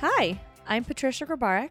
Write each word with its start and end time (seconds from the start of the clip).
Hi, 0.00 0.38
I'm 0.66 0.84
Patricia 0.84 1.24
Grabarek. 1.24 1.70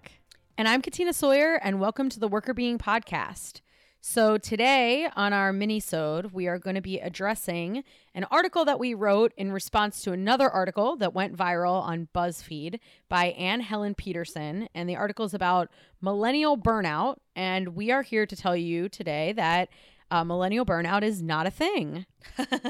And 0.57 0.67
I'm 0.67 0.81
Katina 0.81 1.13
Sawyer, 1.13 1.59
and 1.63 1.79
welcome 1.79 2.09
to 2.09 2.19
the 2.19 2.27
Workr 2.27 2.55
Beeing 2.55 2.79
Podcast. 2.79 3.61
So 4.01 4.39
today 4.39 5.07
on 5.15 5.31
our 5.31 5.53
mini-sode, 5.53 6.31
we 6.33 6.47
are 6.47 6.57
going 6.57 6.75
to 6.75 6.81
be 6.81 6.99
addressing 6.99 7.83
an 8.15 8.25
article 8.31 8.65
that 8.65 8.79
we 8.79 8.95
wrote 8.95 9.31
in 9.37 9.51
response 9.51 10.01
to 10.03 10.11
another 10.11 10.49
article 10.49 10.95
that 10.97 11.13
went 11.13 11.37
viral 11.37 11.79
on 11.83 12.07
BuzzFeed 12.15 12.79
by 13.09 13.25
Anne 13.27 13.61
Helen 13.61 13.93
Petersen, 13.93 14.69
And 14.73 14.89
the 14.89 14.95
article 14.95 15.25
is 15.25 15.35
about 15.35 15.69
millennial 16.01 16.57
burnout. 16.57 17.17
And 17.35 17.75
we 17.75 17.91
are 17.91 18.01
here 18.01 18.25
to 18.25 18.35
tell 18.35 18.55
you 18.55 18.89
today 18.89 19.33
that 19.33 19.69
uh, 20.11 20.23
millennial 20.23 20.65
burnout 20.65 21.03
is 21.03 21.21
not 21.21 21.47
a 21.47 21.51
thing. 21.51 22.05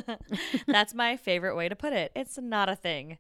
That's 0.68 0.94
my 0.94 1.18
favorite 1.18 1.56
way 1.56 1.70
to 1.70 1.76
put 1.76 1.94
it. 1.94 2.12
It's 2.16 2.38
not 2.38 2.70
a 2.70 2.76
thing. 2.76 3.18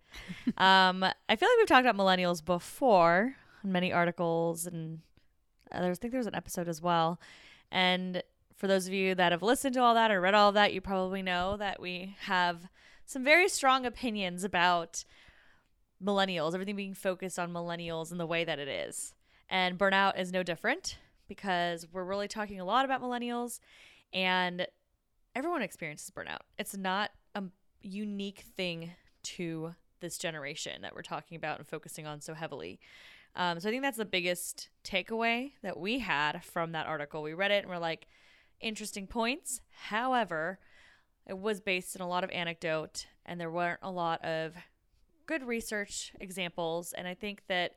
Um, 0.57 1.03
I 1.03 1.35
feel 1.35 1.49
like 1.49 1.57
we've 1.57 1.67
talked 1.67 1.85
about 1.85 1.97
millennials 1.97 2.43
before 2.43 3.35
in 3.63 3.71
many 3.71 3.91
articles, 3.91 4.65
and. 4.65 4.99
I 5.71 5.81
think 5.95 6.11
there 6.11 6.19
was 6.19 6.27
an 6.27 6.35
episode 6.35 6.69
as 6.69 6.81
well. 6.81 7.19
And 7.71 8.23
for 8.55 8.67
those 8.67 8.87
of 8.87 8.93
you 8.93 9.15
that 9.15 9.31
have 9.31 9.43
listened 9.43 9.73
to 9.75 9.81
all 9.81 9.93
that 9.95 10.11
or 10.11 10.21
read 10.21 10.33
all 10.33 10.51
that, 10.53 10.73
you 10.73 10.79
probably 10.79 11.21
know 11.21 11.57
that 11.57 11.81
we 11.81 12.15
have 12.21 12.69
some 13.05 13.23
very 13.23 13.49
strong 13.49 13.85
opinions 13.85 14.43
about 14.43 15.03
millennials, 16.03 16.53
everything 16.53 16.75
being 16.75 16.93
focused 16.93 17.37
on 17.37 17.51
millennials 17.51 18.11
and 18.11 18.19
the 18.19 18.25
way 18.25 18.43
that 18.43 18.59
it 18.59 18.67
is. 18.67 19.13
And 19.49 19.77
burnout 19.77 20.19
is 20.19 20.31
no 20.31 20.43
different 20.43 20.97
because 21.27 21.85
we're 21.91 22.03
really 22.03 22.27
talking 22.27 22.59
a 22.59 22.65
lot 22.65 22.85
about 22.85 23.01
millennials 23.01 23.59
and 24.13 24.67
everyone 25.35 25.61
experiences 25.61 26.11
burnout. 26.11 26.41
It's 26.57 26.75
not 26.75 27.11
a 27.33 27.43
unique 27.81 28.45
thing 28.55 28.91
to 29.23 29.75
this 29.99 30.17
generation 30.17 30.81
that 30.81 30.95
we're 30.95 31.01
talking 31.01 31.35
about 31.35 31.57
and 31.57 31.67
focusing 31.67 32.05
on 32.05 32.21
so 32.21 32.33
heavily. 32.33 32.79
Um, 33.35 33.59
so 33.59 33.67
I 33.67 33.71
think 33.71 33.83
that's 33.83 33.97
the 33.97 34.05
biggest 34.05 34.69
takeaway 34.83 35.51
that 35.61 35.77
we 35.77 35.99
had 35.99 36.43
from 36.43 36.71
that 36.71 36.87
article. 36.87 37.21
We 37.21 37.33
read 37.33 37.51
it 37.51 37.63
and 37.63 37.69
we're 37.69 37.77
like, 37.77 38.07
interesting 38.61 39.07
points. 39.07 39.61
However, 39.71 40.59
it 41.27 41.37
was 41.37 41.59
based 41.59 41.95
in 41.95 42.01
a 42.01 42.07
lot 42.07 42.23
of 42.23 42.29
anecdote 42.29 43.07
and 43.25 43.39
there 43.39 43.51
weren't 43.51 43.79
a 43.81 43.91
lot 43.91 44.23
of 44.23 44.53
good 45.25 45.43
research 45.43 46.13
examples. 46.19 46.93
And 46.93 47.07
I 47.07 47.13
think 47.13 47.43
that 47.47 47.73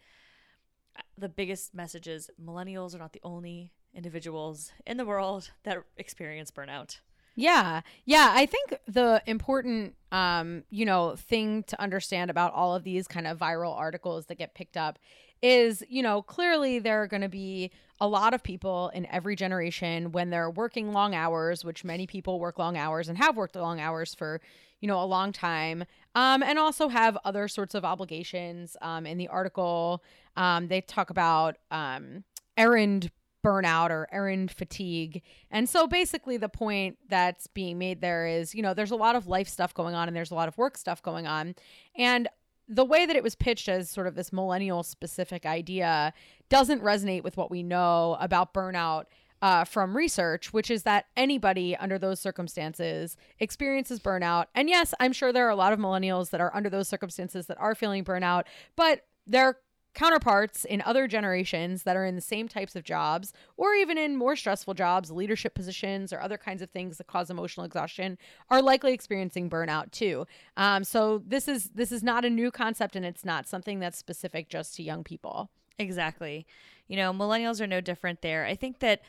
uh, 0.97 1.03
the 1.17 1.29
biggest 1.29 1.75
message 1.75 2.07
is 2.09 2.31
millennials 2.43 2.95
are 2.95 2.99
not 2.99 3.13
the 3.13 3.21
only 3.25 3.73
individuals 3.99 4.73
in 4.87 4.97
the 4.97 5.05
world 5.05 5.51
that 5.65 5.77
experience 5.99 6.51
burnout. 6.51 7.01
Yeah. 7.35 7.83
Yeah, 8.05 8.33
I 8.35 8.47
think 8.47 8.79
the 8.87 9.23
important 9.27 9.95
um, 10.11 10.65
you 10.71 10.87
know, 10.87 11.17
thing 11.17 11.63
to 11.65 11.81
understand 11.81 12.31
about 12.31 12.55
all 12.55 12.75
of 12.75 12.85
these 12.85 13.07
kind 13.07 13.27
of 13.27 13.39
viral 13.39 13.77
articles 13.77 14.27
that 14.27 14.39
get 14.39 14.55
picked 14.55 14.77
up 14.77 14.99
is, 15.43 15.85
you 15.89 16.03
know, 16.03 16.23
clearly 16.23 16.79
there 16.79 17.03
are 17.03 17.07
going 17.07 17.21
to 17.21 17.29
be 17.29 17.71
a 18.01 18.09
lot 18.09 18.35
of 18.35 18.43
people 18.43 18.91
in 18.95 19.07
every 19.07 19.37
generation 19.37 20.13
when 20.13 20.31
they're 20.31 20.51
working 20.51 20.93
long 20.93 21.15
hours, 21.15 21.65
which 21.65 21.85
many 21.85 22.07
people 22.07 22.41
work 22.41 22.59
long 22.59 22.77
hours 22.77 23.09
and 23.09 23.19
have 23.19 23.37
worked 23.37 23.55
long 23.55 23.81
hours 23.81 24.15
for, 24.15 24.41
you 24.81 24.89
know, 24.89 25.03
a 25.03 25.05
long 25.05 25.31
time, 25.33 25.85
um, 26.15 26.43
and 26.43 26.59
also 26.59 26.89
have 26.89 27.19
other 27.25 27.47
sorts 27.49 27.75
of 27.75 27.85
obligations. 27.85 28.77
Um, 28.81 29.07
in 29.07 29.19
the 29.19 29.29
article, 29.29 30.03
um, 30.37 30.69
they 30.69 30.81
talk 30.81 31.11
about 31.11 31.57
um, 31.71 32.25
errand 32.57 33.11
burnout 33.45 33.91
or 33.91 34.09
errand 34.13 34.51
fatigue. 34.51 35.23
And 35.51 35.69
so 35.69 35.87
basically 35.87 36.37
the 36.37 36.49
point 36.49 36.99
that's 37.09 37.47
being 37.47 37.79
made 37.79 38.01
there 38.01 38.27
is, 38.27 38.55
you 38.55 38.63
know, 38.63 38.75
there's 38.75 38.91
a 38.91 38.97
lot 38.97 39.17
of 39.17 39.27
life 39.27 39.49
stuff 39.49 39.75
going 39.75 39.95
on 39.95 40.09
and 40.09 40.17
there's 40.17 40.31
a 40.31 40.35
lot 40.35 40.49
of 40.49 40.59
work 40.59 40.77
stuff 40.77 41.03
going 41.03 41.27
on. 41.27 41.55
And 41.97 42.29
the 42.69 42.85
way 42.85 43.07
that 43.07 43.17
it 43.17 43.23
was 43.23 43.35
pitched 43.35 43.69
as 43.69 43.89
sort 43.89 44.07
of 44.07 44.15
this 44.15 44.33
millennial 44.33 44.83
specific 44.83 45.47
idea 45.47 46.13
doesn't 46.49 46.83
resonate 46.83 47.23
with 47.23 47.37
what 47.37 47.51
we 47.51 47.63
know 47.63 48.17
about 48.21 48.53
burnout 48.53 49.05
uh, 49.41 49.65
from 49.65 49.97
research, 49.97 50.53
which 50.53 50.71
is 50.71 50.83
that 50.83 51.07
anybody 51.17 51.77
under 51.77 51.99
those 51.99 52.21
circumstances 52.21 53.17
experiences 53.39 54.01
burnout. 54.01 54.47
And 54.55 54.69
yes, 54.69 54.93
I'm 55.01 55.13
sure 55.13 55.33
there 55.33 55.47
are 55.47 55.51
a 55.51 55.57
lot 55.57 55.73
of 55.73 55.79
millennials 55.79 56.31
that 56.31 56.41
are 56.41 56.55
under 56.55 56.69
those 56.69 56.89
circumstances 56.89 57.47
that 57.47 57.59
are 57.59 57.75
feeling 57.75 58.05
burnout, 58.05 58.45
but 58.77 59.07
they're 59.27 59.59
counterparts 59.99 60.65
in 60.65 60.81
other 60.83 61.09
generations 61.09 61.83
that 61.83 61.97
are 61.97 62.05
in 62.05 62.15
the 62.15 62.21
same 62.21 62.47
types 62.47 62.77
of 62.77 62.85
jobs 62.85 63.33
or 63.57 63.75
even 63.75 63.99
in 63.99 64.17
more 64.17 64.37
stressful 64.37 64.73
jobs, 64.73 65.11
leadership 65.11 65.55
positions, 65.55 66.13
or 66.13 66.21
other 66.21 66.39
kinds 66.39 66.63
of 66.63 66.71
things 66.71 66.99
that 66.99 67.09
cause 67.09 67.31
emotional 67.31 67.67
exhaustion 67.67 68.17
are 68.49 68.63
likely 68.63 68.93
experiencing 68.93 69.51
burnout 69.51 69.91
too. 69.91 70.25
Um, 70.57 70.85
so 70.85 71.21
this 71.27 71.49
is 71.49 71.71
this 71.75 71.91
is 71.91 72.05
not 72.05 72.25
a 72.25 72.31
new 72.31 72.53
concept 72.53 72.95
and 72.95 73.05
it's 73.05 73.25
not 73.25 73.49
something 73.49 73.81
that's 73.81 73.99
specific 73.99 74.49
just 74.49 74.77
to 74.77 74.85
young 74.85 75.03
people. 75.03 75.51
Exactly. 75.81 76.47
You 76.87 76.97
know, 76.97 77.13
millennials 77.13 77.61
are 77.61 77.67
no 77.67 77.81
different 77.81 78.23
there. 78.23 78.47
I 78.47 78.55
think 78.55 78.79
that 78.79 79.03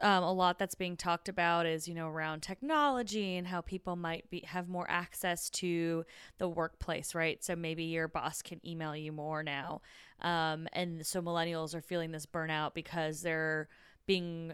um, 0.00 0.24
a 0.24 0.32
lot 0.32 0.58
that's 0.58 0.74
being 0.74 0.96
talked 0.96 1.28
about 1.28 1.66
is 1.66 1.86
you 1.86 1.94
know 1.94 2.08
around 2.08 2.42
technology 2.42 3.36
and 3.36 3.46
how 3.46 3.60
people 3.60 3.96
might 3.96 4.28
be 4.28 4.40
have 4.40 4.68
more 4.68 4.86
access 4.88 5.48
to 5.50 6.04
the 6.38 6.48
workplace 6.48 7.14
right 7.14 7.44
so 7.44 7.54
maybe 7.54 7.84
your 7.84 8.08
boss 8.08 8.42
can 8.42 8.60
email 8.66 8.96
you 8.96 9.12
more 9.12 9.42
now 9.42 9.80
um, 10.22 10.68
and 10.72 11.06
so 11.06 11.20
millennials 11.20 11.74
are 11.74 11.80
feeling 11.80 12.12
this 12.12 12.26
burnout 12.26 12.74
because 12.74 13.22
they're 13.22 13.68
being 14.06 14.52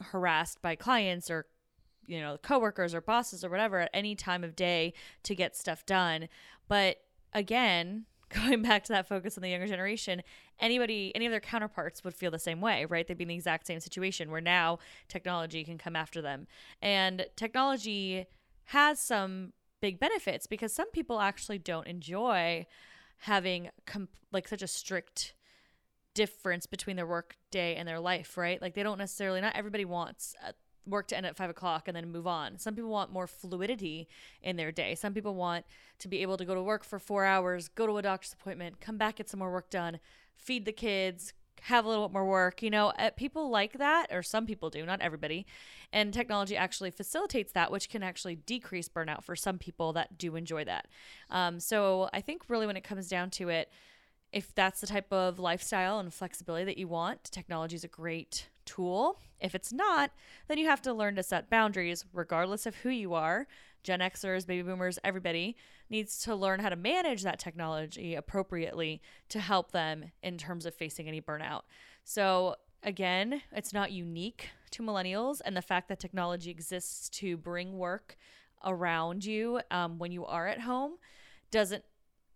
harassed 0.00 0.62
by 0.62 0.74
clients 0.74 1.30
or 1.30 1.46
you 2.06 2.20
know 2.20 2.38
coworkers 2.42 2.94
or 2.94 3.00
bosses 3.00 3.44
or 3.44 3.50
whatever 3.50 3.80
at 3.80 3.90
any 3.92 4.14
time 4.14 4.42
of 4.42 4.56
day 4.56 4.92
to 5.22 5.34
get 5.34 5.56
stuff 5.56 5.84
done. 5.86 6.28
But 6.68 6.98
again 7.32 8.06
going 8.30 8.62
back 8.62 8.84
to 8.84 8.92
that 8.92 9.08
focus 9.08 9.36
on 9.36 9.42
the 9.42 9.48
younger 9.48 9.66
generation 9.66 10.22
anybody 10.60 11.10
any 11.16 11.26
of 11.26 11.32
their 11.32 11.40
counterparts 11.40 12.04
would 12.04 12.14
feel 12.14 12.30
the 12.30 12.38
same 12.38 12.60
way 12.60 12.84
right? 12.84 13.06
They'd 13.06 13.18
be 13.18 13.24
in 13.24 13.28
the 13.28 13.34
exact 13.34 13.66
same 13.66 13.80
situation 13.80 14.30
where 14.30 14.40
now 14.40 14.78
technology 15.08 15.64
can 15.64 15.78
come 15.78 15.96
after 15.96 16.22
them. 16.22 16.46
And 16.80 17.26
technology 17.36 18.26
has 18.66 19.00
some 19.00 19.52
big 19.80 19.98
benefits 19.98 20.46
because 20.46 20.72
some 20.72 20.90
people 20.90 21.20
actually 21.20 21.58
don't 21.58 21.86
enjoy 21.86 22.66
having 23.20 23.70
comp- 23.86 24.10
like 24.32 24.48
such 24.48 24.62
a 24.62 24.66
strict 24.66 25.34
difference 26.14 26.66
between 26.66 26.96
their 26.96 27.06
work 27.06 27.36
day 27.50 27.76
and 27.76 27.86
their 27.86 28.00
life, 28.00 28.36
right? 28.36 28.60
Like 28.60 28.74
they 28.74 28.82
don't 28.82 28.98
necessarily, 28.98 29.40
not 29.40 29.54
everybody 29.54 29.84
wants 29.84 30.34
uh, 30.46 30.52
work 30.86 31.06
to 31.08 31.16
end 31.16 31.26
at 31.26 31.36
five 31.36 31.50
o'clock 31.50 31.86
and 31.86 31.96
then 31.96 32.10
move 32.10 32.26
on. 32.26 32.58
Some 32.58 32.74
people 32.74 32.90
want 32.90 33.12
more 33.12 33.26
fluidity 33.26 34.08
in 34.42 34.56
their 34.56 34.72
day. 34.72 34.94
Some 34.94 35.14
people 35.14 35.34
want 35.34 35.64
to 35.98 36.08
be 36.08 36.22
able 36.22 36.36
to 36.36 36.44
go 36.44 36.54
to 36.54 36.62
work 36.62 36.84
for 36.84 36.98
four 36.98 37.24
hours, 37.24 37.68
go 37.68 37.86
to 37.86 37.96
a 37.98 38.02
doctor's 38.02 38.32
appointment, 38.32 38.80
come 38.80 38.96
back, 38.96 39.16
get 39.16 39.28
some 39.28 39.38
more 39.38 39.52
work 39.52 39.70
done, 39.70 40.00
feed 40.36 40.64
the 40.64 40.72
kids, 40.72 41.32
have 41.62 41.84
a 41.84 41.88
little 41.88 42.08
bit 42.08 42.12
more 42.12 42.24
work. 42.24 42.62
You 42.62 42.70
know, 42.70 42.88
uh, 42.88 43.10
people 43.16 43.50
like 43.50 43.74
that, 43.74 44.08
or 44.10 44.22
some 44.22 44.46
people 44.46 44.70
do, 44.70 44.84
not 44.84 45.00
everybody. 45.00 45.46
And 45.92 46.12
technology 46.12 46.56
actually 46.56 46.90
facilitates 46.90 47.52
that, 47.52 47.70
which 47.70 47.88
can 47.88 48.02
actually 48.02 48.36
decrease 48.36 48.88
burnout 48.88 49.24
for 49.24 49.36
some 49.36 49.58
people 49.58 49.92
that 49.94 50.18
do 50.18 50.36
enjoy 50.36 50.64
that. 50.64 50.88
Um, 51.30 51.60
so 51.60 52.08
I 52.12 52.20
think 52.20 52.42
really 52.48 52.66
when 52.66 52.76
it 52.76 52.84
comes 52.84 53.08
down 53.08 53.30
to 53.30 53.48
it, 53.48 53.70
if 54.32 54.54
that's 54.54 54.80
the 54.80 54.86
type 54.86 55.12
of 55.12 55.38
lifestyle 55.38 55.98
and 55.98 56.14
flexibility 56.14 56.64
that 56.64 56.78
you 56.78 56.86
want, 56.86 57.24
technology 57.24 57.74
is 57.74 57.84
a 57.84 57.88
great 57.88 58.48
tool. 58.64 59.18
If 59.40 59.54
it's 59.54 59.72
not, 59.72 60.12
then 60.46 60.58
you 60.58 60.66
have 60.66 60.82
to 60.82 60.92
learn 60.92 61.16
to 61.16 61.22
set 61.22 61.50
boundaries, 61.50 62.04
regardless 62.12 62.66
of 62.66 62.76
who 62.76 62.90
you 62.90 63.14
are. 63.14 63.48
Gen 63.82 64.00
Xers, 64.00 64.46
baby 64.46 64.62
boomers, 64.62 64.98
everybody 65.04 65.56
needs 65.88 66.18
to 66.20 66.34
learn 66.34 66.60
how 66.60 66.68
to 66.68 66.76
manage 66.76 67.22
that 67.22 67.38
technology 67.38 68.14
appropriately 68.14 69.00
to 69.28 69.40
help 69.40 69.72
them 69.72 70.12
in 70.22 70.38
terms 70.38 70.66
of 70.66 70.74
facing 70.74 71.08
any 71.08 71.20
burnout. 71.20 71.62
So, 72.04 72.56
again, 72.82 73.42
it's 73.52 73.72
not 73.72 73.92
unique 73.92 74.50
to 74.72 74.82
millennials, 74.82 75.40
and 75.44 75.56
the 75.56 75.62
fact 75.62 75.88
that 75.88 75.98
technology 75.98 76.50
exists 76.50 77.08
to 77.10 77.36
bring 77.36 77.78
work 77.78 78.16
around 78.64 79.24
you 79.24 79.60
um, 79.70 79.98
when 79.98 80.12
you 80.12 80.24
are 80.26 80.46
at 80.46 80.60
home 80.60 80.92
doesn't 81.50 81.84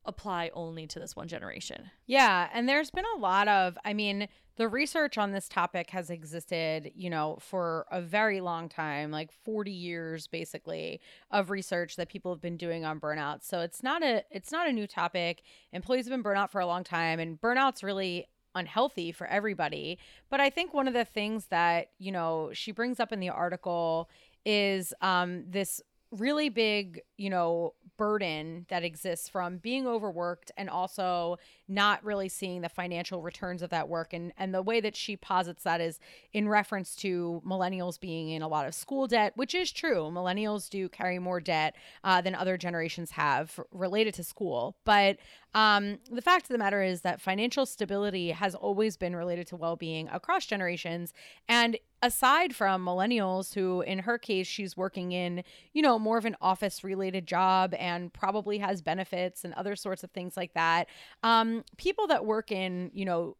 apply 0.06 0.50
only 0.54 0.86
to 0.86 0.98
this 0.98 1.16
one 1.16 1.28
generation. 1.28 1.90
Yeah. 2.06 2.48
And 2.52 2.68
there's 2.68 2.90
been 2.90 3.04
a 3.16 3.18
lot 3.18 3.48
of, 3.48 3.78
I 3.84 3.94
mean, 3.94 4.28
the 4.56 4.68
research 4.68 5.18
on 5.18 5.32
this 5.32 5.48
topic 5.48 5.90
has 5.90 6.10
existed, 6.10 6.92
you 6.94 7.10
know, 7.10 7.38
for 7.40 7.86
a 7.90 8.00
very 8.00 8.40
long 8.40 8.68
time, 8.68 9.10
like 9.10 9.32
40 9.32 9.70
years 9.70 10.26
basically 10.26 11.00
of 11.30 11.50
research 11.50 11.96
that 11.96 12.08
people 12.08 12.32
have 12.32 12.40
been 12.40 12.56
doing 12.56 12.84
on 12.84 13.00
burnout. 13.00 13.42
So 13.42 13.60
it's 13.60 13.82
not 13.82 14.02
a 14.02 14.24
it's 14.30 14.52
not 14.52 14.68
a 14.68 14.72
new 14.72 14.86
topic. 14.86 15.42
Employees 15.72 16.06
have 16.06 16.12
been 16.12 16.22
burnout 16.22 16.50
for 16.50 16.60
a 16.60 16.66
long 16.66 16.84
time 16.84 17.18
and 17.18 17.40
burnout's 17.40 17.82
really 17.82 18.28
unhealthy 18.54 19.10
for 19.10 19.26
everybody. 19.26 19.98
But 20.30 20.40
I 20.40 20.50
think 20.50 20.72
one 20.72 20.86
of 20.86 20.94
the 20.94 21.04
things 21.04 21.46
that, 21.46 21.88
you 21.98 22.12
know, 22.12 22.50
she 22.52 22.70
brings 22.70 23.00
up 23.00 23.12
in 23.12 23.18
the 23.20 23.30
article 23.30 24.08
is 24.46 24.92
um 25.00 25.44
this 25.48 25.80
really 26.16 26.48
big, 26.48 27.00
you 27.16 27.30
know, 27.30 27.74
burden 27.96 28.66
that 28.70 28.82
exists 28.82 29.28
from 29.28 29.58
being 29.58 29.86
overworked 29.86 30.50
and 30.56 30.68
also 30.68 31.36
not 31.68 32.04
really 32.04 32.28
seeing 32.28 32.60
the 32.60 32.68
financial 32.68 33.22
returns 33.22 33.62
of 33.62 33.70
that 33.70 33.88
work. 33.88 34.12
And 34.12 34.32
and 34.36 34.52
the 34.52 34.62
way 34.62 34.80
that 34.80 34.96
she 34.96 35.16
posits 35.16 35.62
that 35.62 35.80
is 35.80 36.00
in 36.32 36.48
reference 36.48 36.96
to 36.96 37.40
millennials 37.46 38.00
being 38.00 38.30
in 38.30 38.42
a 38.42 38.48
lot 38.48 38.66
of 38.66 38.74
school 38.74 39.06
debt 39.06 39.32
which 39.36 39.54
is 39.54 39.70
true. 39.70 40.10
Millennials 40.12 40.68
do 40.68 40.88
carry 40.88 41.18
more 41.18 41.40
debt 41.40 41.76
uh, 42.02 42.20
than 42.20 42.34
other 42.34 42.56
generations 42.56 43.12
have 43.12 43.60
related 43.70 44.14
to 44.14 44.24
school. 44.24 44.76
But 44.84 45.18
Um, 45.54 45.98
the 46.10 46.20
fact 46.20 46.44
of 46.44 46.48
the 46.48 46.58
matter 46.58 46.82
is 46.82 47.02
that 47.02 47.20
financial 47.20 47.64
stability 47.64 48.32
has 48.32 48.54
always 48.54 48.96
been 48.96 49.14
related 49.14 49.46
to 49.48 49.56
well 49.56 49.76
being 49.76 50.08
across 50.08 50.46
generations. 50.46 51.14
And 51.48 51.78
aside 52.02 52.54
from 52.54 52.84
millennials, 52.84 53.54
who 53.54 53.80
in 53.82 54.00
her 54.00 54.18
case, 54.18 54.46
she's 54.46 54.76
working 54.76 55.12
in, 55.12 55.44
you 55.72 55.80
know, 55.80 55.98
more 55.98 56.18
of 56.18 56.24
an 56.24 56.36
office 56.40 56.82
related 56.82 57.26
job 57.26 57.72
and 57.74 58.12
probably 58.12 58.58
has 58.58 58.82
benefits 58.82 59.44
and 59.44 59.54
other 59.54 59.76
sorts 59.76 60.02
of 60.02 60.10
things 60.10 60.36
like 60.36 60.54
that, 60.54 60.88
um, 61.22 61.64
people 61.76 62.08
that 62.08 62.26
work 62.26 62.50
in, 62.50 62.90
you 62.92 63.04
know, 63.04 63.36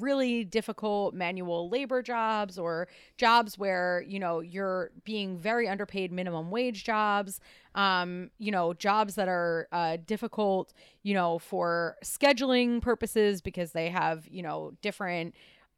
really 0.00 0.44
difficult 0.44 1.14
manual 1.14 1.68
labor 1.68 2.02
jobs 2.02 2.58
or 2.58 2.88
jobs 3.18 3.58
where 3.58 4.02
you 4.06 4.18
know 4.18 4.40
you're 4.40 4.90
being 5.04 5.36
very 5.38 5.68
underpaid 5.68 6.10
minimum 6.10 6.50
wage 6.50 6.82
jobs 6.84 7.40
um 7.74 8.30
you 8.38 8.50
know 8.50 8.72
jobs 8.74 9.14
that 9.14 9.28
are 9.28 9.68
uh, 9.72 9.96
difficult 10.06 10.72
you 11.02 11.14
know 11.14 11.38
for 11.38 11.96
scheduling 12.04 12.80
purposes 12.80 13.42
because 13.42 13.72
they 13.72 13.90
have 13.90 14.26
you 14.28 14.42
know 14.42 14.72
different 14.80 15.34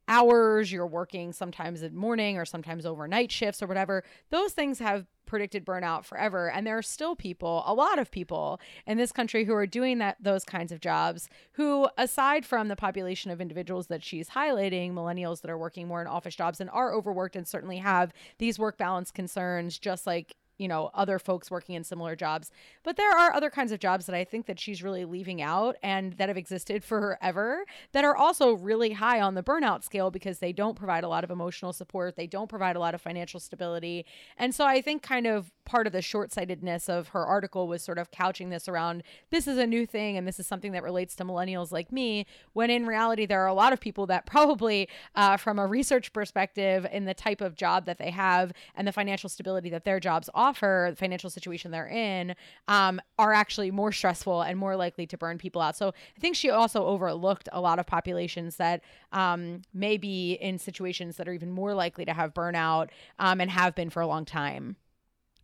hours 0.07 0.71
you're 0.71 0.87
working 0.87 1.33
sometimes 1.33 1.81
in 1.81 1.95
morning 1.95 2.37
or 2.37 2.45
sometimes 2.45 2.85
overnight 2.85 3.31
shifts 3.31 3.61
or 3.61 3.67
whatever 3.67 4.03
those 4.29 4.53
things 4.53 4.79
have 4.79 5.05
predicted 5.25 5.65
burnout 5.65 6.05
forever. 6.05 6.49
And 6.49 6.65
there 6.65 6.77
are 6.77 6.83
still 6.83 7.15
people 7.15 7.63
a 7.65 7.73
lot 7.73 7.99
of 7.99 8.11
people 8.11 8.59
in 8.85 8.97
this 8.97 9.11
country 9.11 9.45
who 9.45 9.53
are 9.53 9.65
doing 9.65 9.97
that 9.99 10.17
those 10.19 10.43
kinds 10.43 10.71
of 10.71 10.79
jobs 10.79 11.29
who 11.53 11.87
aside 11.97 12.45
from 12.45 12.67
the 12.67 12.75
population 12.75 13.31
of 13.31 13.41
individuals 13.41 13.87
that 13.87 14.03
she's 14.03 14.29
highlighting 14.29 14.93
millennials 14.93 15.41
that 15.41 15.51
are 15.51 15.57
working 15.57 15.87
more 15.87 16.01
in 16.01 16.07
office 16.07 16.35
jobs 16.35 16.61
and 16.61 16.69
are 16.69 16.93
overworked 16.93 17.35
and 17.35 17.47
certainly 17.47 17.77
have 17.77 18.13
these 18.37 18.59
work 18.59 18.77
balance 18.77 19.11
concerns 19.11 19.77
just 19.79 20.05
like 20.05 20.35
you 20.57 20.67
know 20.67 20.89
other 20.93 21.19
folks 21.19 21.51
working 21.51 21.75
in 21.75 21.83
similar 21.83 22.15
jobs. 22.15 22.51
But 22.83 22.97
there 22.97 23.11
are 23.11 23.33
other 23.33 23.49
kinds 23.49 23.71
of 23.71 23.79
jobs 23.79 24.05
that 24.05 24.15
i 24.15 24.23
think 24.23 24.45
that 24.45 24.59
she's 24.59 24.83
really 24.83 25.05
leaving 25.05 25.41
out 25.41 25.75
and 25.83 26.13
that 26.13 26.29
have 26.29 26.37
existed 26.37 26.83
forever 26.83 27.65
that 27.91 28.03
are 28.03 28.15
also 28.15 28.53
really 28.53 28.93
high 28.93 29.21
on 29.21 29.35
the 29.35 29.43
burnout 29.43 29.83
scale 29.83 30.11
because 30.11 30.39
they 30.39 30.53
don't 30.53 30.75
provide 30.75 31.03
a 31.03 31.07
lot 31.07 31.23
of 31.23 31.31
emotional 31.31 31.73
support. 31.73 32.15
They 32.15 32.27
don't 32.27 32.49
provide 32.49 32.75
a 32.75 32.79
lot 32.79 32.95
of 32.95 33.01
financial 33.01 33.39
stability. 33.39 34.05
And 34.37 34.53
so 34.53 34.65
i 34.65 34.81
think 34.81 35.01
kind 35.01 35.27
of 35.27 35.51
part 35.65 35.87
of 35.87 35.93
the 35.93 36.01
short-sightedness 36.01 36.89
of 36.89 37.09
her 37.09 37.25
article 37.25 37.67
was 37.67 37.83
sort 37.83 37.97
of 37.97 38.11
couching 38.11 38.49
this 38.49 38.67
around 38.67 39.03
this 39.29 39.47
is 39.47 39.57
a 39.57 39.67
new 39.67 39.85
thing 39.85 40.17
and 40.17 40.27
this 40.27 40.39
is 40.39 40.47
something 40.47 40.71
that 40.71 40.83
relates 40.83 41.15
to 41.15 41.23
millennials 41.25 41.71
like 41.71 41.91
me 41.91 42.25
when 42.53 42.69
in 42.69 42.85
reality 42.85 43.25
there 43.25 43.41
are 43.41 43.47
a 43.47 43.53
lot 43.53 43.73
of 43.73 43.79
people 43.79 44.05
that 44.05 44.25
probably 44.35 44.87
uh, 45.15 45.37
from 45.37 45.59
a 45.59 45.67
research 45.67 46.13
perspective 46.13 46.85
in 46.91 47.05
the 47.05 47.13
type 47.13 47.41
of 47.41 47.55
job 47.55 47.85
that 47.85 47.97
they 47.97 48.11
have 48.11 48.51
and 48.75 48.87
the 48.87 48.91
financial 48.91 49.29
stability 49.29 49.69
that 49.69 49.83
their 49.83 49.99
jobs 49.99 50.29
offer 50.33 50.55
offer, 50.55 50.87
the 50.91 50.95
financial 50.95 51.29
situation 51.29 51.71
they're 51.71 51.87
in, 51.87 52.35
um, 52.67 53.01
are 53.17 53.33
actually 53.33 53.71
more 53.71 53.91
stressful 53.91 54.41
and 54.41 54.57
more 54.57 54.75
likely 54.75 55.05
to 55.07 55.17
burn 55.17 55.37
people 55.37 55.61
out. 55.61 55.75
So 55.75 55.89
I 55.89 56.19
think 56.19 56.35
she 56.35 56.49
also 56.49 56.85
overlooked 56.85 57.49
a 57.51 57.61
lot 57.61 57.79
of 57.79 57.85
populations 57.85 58.57
that 58.57 58.81
um, 59.11 59.61
may 59.73 59.97
be 59.97 60.33
in 60.33 60.57
situations 60.59 61.17
that 61.17 61.27
are 61.27 61.33
even 61.33 61.51
more 61.51 61.73
likely 61.73 62.05
to 62.05 62.13
have 62.13 62.33
burnout 62.33 62.89
um, 63.19 63.41
and 63.41 63.49
have 63.51 63.75
been 63.75 63.89
for 63.89 64.01
a 64.01 64.07
long 64.07 64.25
time. 64.25 64.77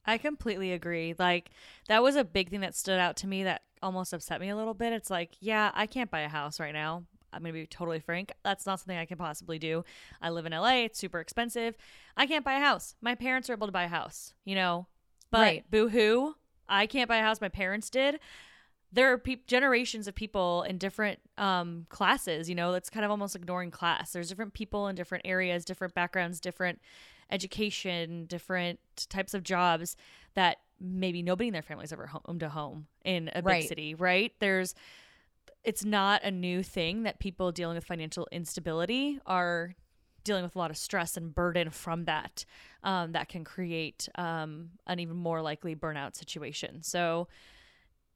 I 0.06 0.18
completely 0.18 0.74
agree. 0.74 1.15
Like, 1.18 1.51
that 1.88 2.03
was 2.03 2.15
a 2.15 2.24
big 2.24 2.50
thing 2.50 2.62
that 2.62 2.75
stood 2.75 3.00
out 3.00 3.18
to 3.18 3.27
me 3.27 3.44
that 3.44 3.62
almost 3.81 4.13
upset 4.13 4.42
me 4.42 4.50
a 4.50 4.56
little 4.56 4.74
bit. 4.74 4.94
It's 4.94 5.09
like, 5.09 5.36
yeah, 5.39 5.71
I 5.74 5.86
can't 5.86 6.12
buy 6.12 6.21
a 6.21 6.30
house 6.30 6.59
right 6.59 6.74
now. 6.74 7.03
I'm 7.33 7.42
going 7.42 7.53
to 7.53 7.59
be 7.59 7.68
totally 7.68 8.00
frank. 8.00 8.33
That's 8.44 8.65
not 8.65 8.80
something 8.80 8.98
I 8.98 9.06
can 9.06 9.18
possibly 9.18 9.57
do. 9.57 9.83
I 10.21 10.30
live 10.30 10.45
in 10.45 10.51
LA. 10.51 10.83
It's 10.83 11.00
super 11.00 11.19
expensive. 11.19 11.77
I 12.18 12.27
can't 12.27 12.45
buy 12.45 12.56
a 12.56 12.59
house. 12.59 12.95
My 13.01 13.15
parents 13.15 13.50
are 13.50 13.53
able 13.53 13.68
to 13.68 13.74
buy 13.74 13.83
a 13.83 13.89
house, 13.89 14.33
you 14.44 14.56
know? 14.56 14.88
But 15.31 15.39
right. 15.39 15.71
boo 15.71 15.88
hoo, 15.88 16.36
I 16.68 16.88
can't 16.88 17.07
buy 17.07 17.18
a 17.18 17.24
house. 17.24 17.39
My 17.39 17.50
parents 17.50 17.89
did. 17.89 18.19
There 18.92 19.13
are 19.13 19.18
pe- 19.18 19.38
generations 19.47 20.09
of 20.09 20.15
people 20.15 20.63
in 20.63 20.77
different 20.77 21.19
um, 21.38 21.86
classes, 21.88 22.50
you 22.50 22.56
know, 22.56 22.74
that's 22.74 22.89
kind 22.89 23.06
of 23.06 23.12
almost 23.12 23.38
ignoring 23.38 23.71
class. 23.71 24.12
There's 24.12 24.27
different 24.27 24.54
people 24.54 24.89
in 24.89 24.95
different 24.95 25.25
areas, 25.25 25.63
different 25.63 25.94
backgrounds, 25.94 26.42
different 26.42 26.81
education, 27.31 28.25
different 28.25 28.80
types 29.10 29.33
of 29.33 29.44
jobs 29.44 29.95
that 30.33 30.57
maybe 30.80 31.22
nobody 31.22 31.48
in 31.48 31.54
their 31.54 31.62
family's 31.62 31.94
ever 31.94 32.07
homed 32.07 32.44
a 32.44 32.50
home 32.50 32.88
in 33.06 33.30
a 33.30 33.42
big 33.42 33.45
right. 33.45 33.68
city, 33.68 33.95
right? 33.95 34.33
There's 34.39 34.75
it's 35.63 35.86
not 35.86 36.24
a 36.24 36.31
new 36.31 36.63
thing 36.63 37.04
that 37.04 37.19
people 37.19 37.51
dealing 37.51 37.75
with 37.75 37.86
financial 37.86 38.28
instability 38.31 39.19
are 39.25 39.75
dealing 40.24 40.44
with 40.44 40.56
a 40.56 40.60
lot 40.60 40.72
of 40.72 40.78
stress 40.78 41.18
and 41.18 41.33
burden 41.33 41.69
from 41.69 42.06
that 42.06 42.45
um, 42.83 43.12
that 43.12 43.30
can 43.30 43.44
create 43.44 44.07
um, 44.16 44.69
an 44.88 45.00
even 45.00 45.16
more 45.16 45.42
likely 45.42 45.75
burnout 45.75 46.16
situation 46.16 46.81
so 46.81 47.28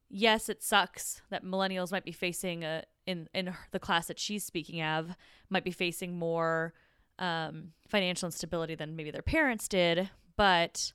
yes 0.08 0.48
it 0.48 0.62
sucks 0.62 1.22
that 1.30 1.44
millennials 1.44 1.90
might 1.90 2.04
be 2.04 2.12
facing 2.12 2.64
a 2.64 2.82
in 3.06 3.28
in 3.34 3.52
the 3.72 3.78
class 3.78 4.06
that 4.06 4.18
she's 4.18 4.44
speaking 4.44 4.82
of 4.82 5.16
might 5.50 5.64
be 5.64 5.70
facing 5.70 6.18
more 6.18 6.72
um, 7.18 7.72
financial 7.88 8.26
instability 8.26 8.74
than 8.74 8.96
maybe 8.96 9.10
their 9.10 9.22
parents 9.22 9.68
did 9.68 10.10
but 10.36 10.92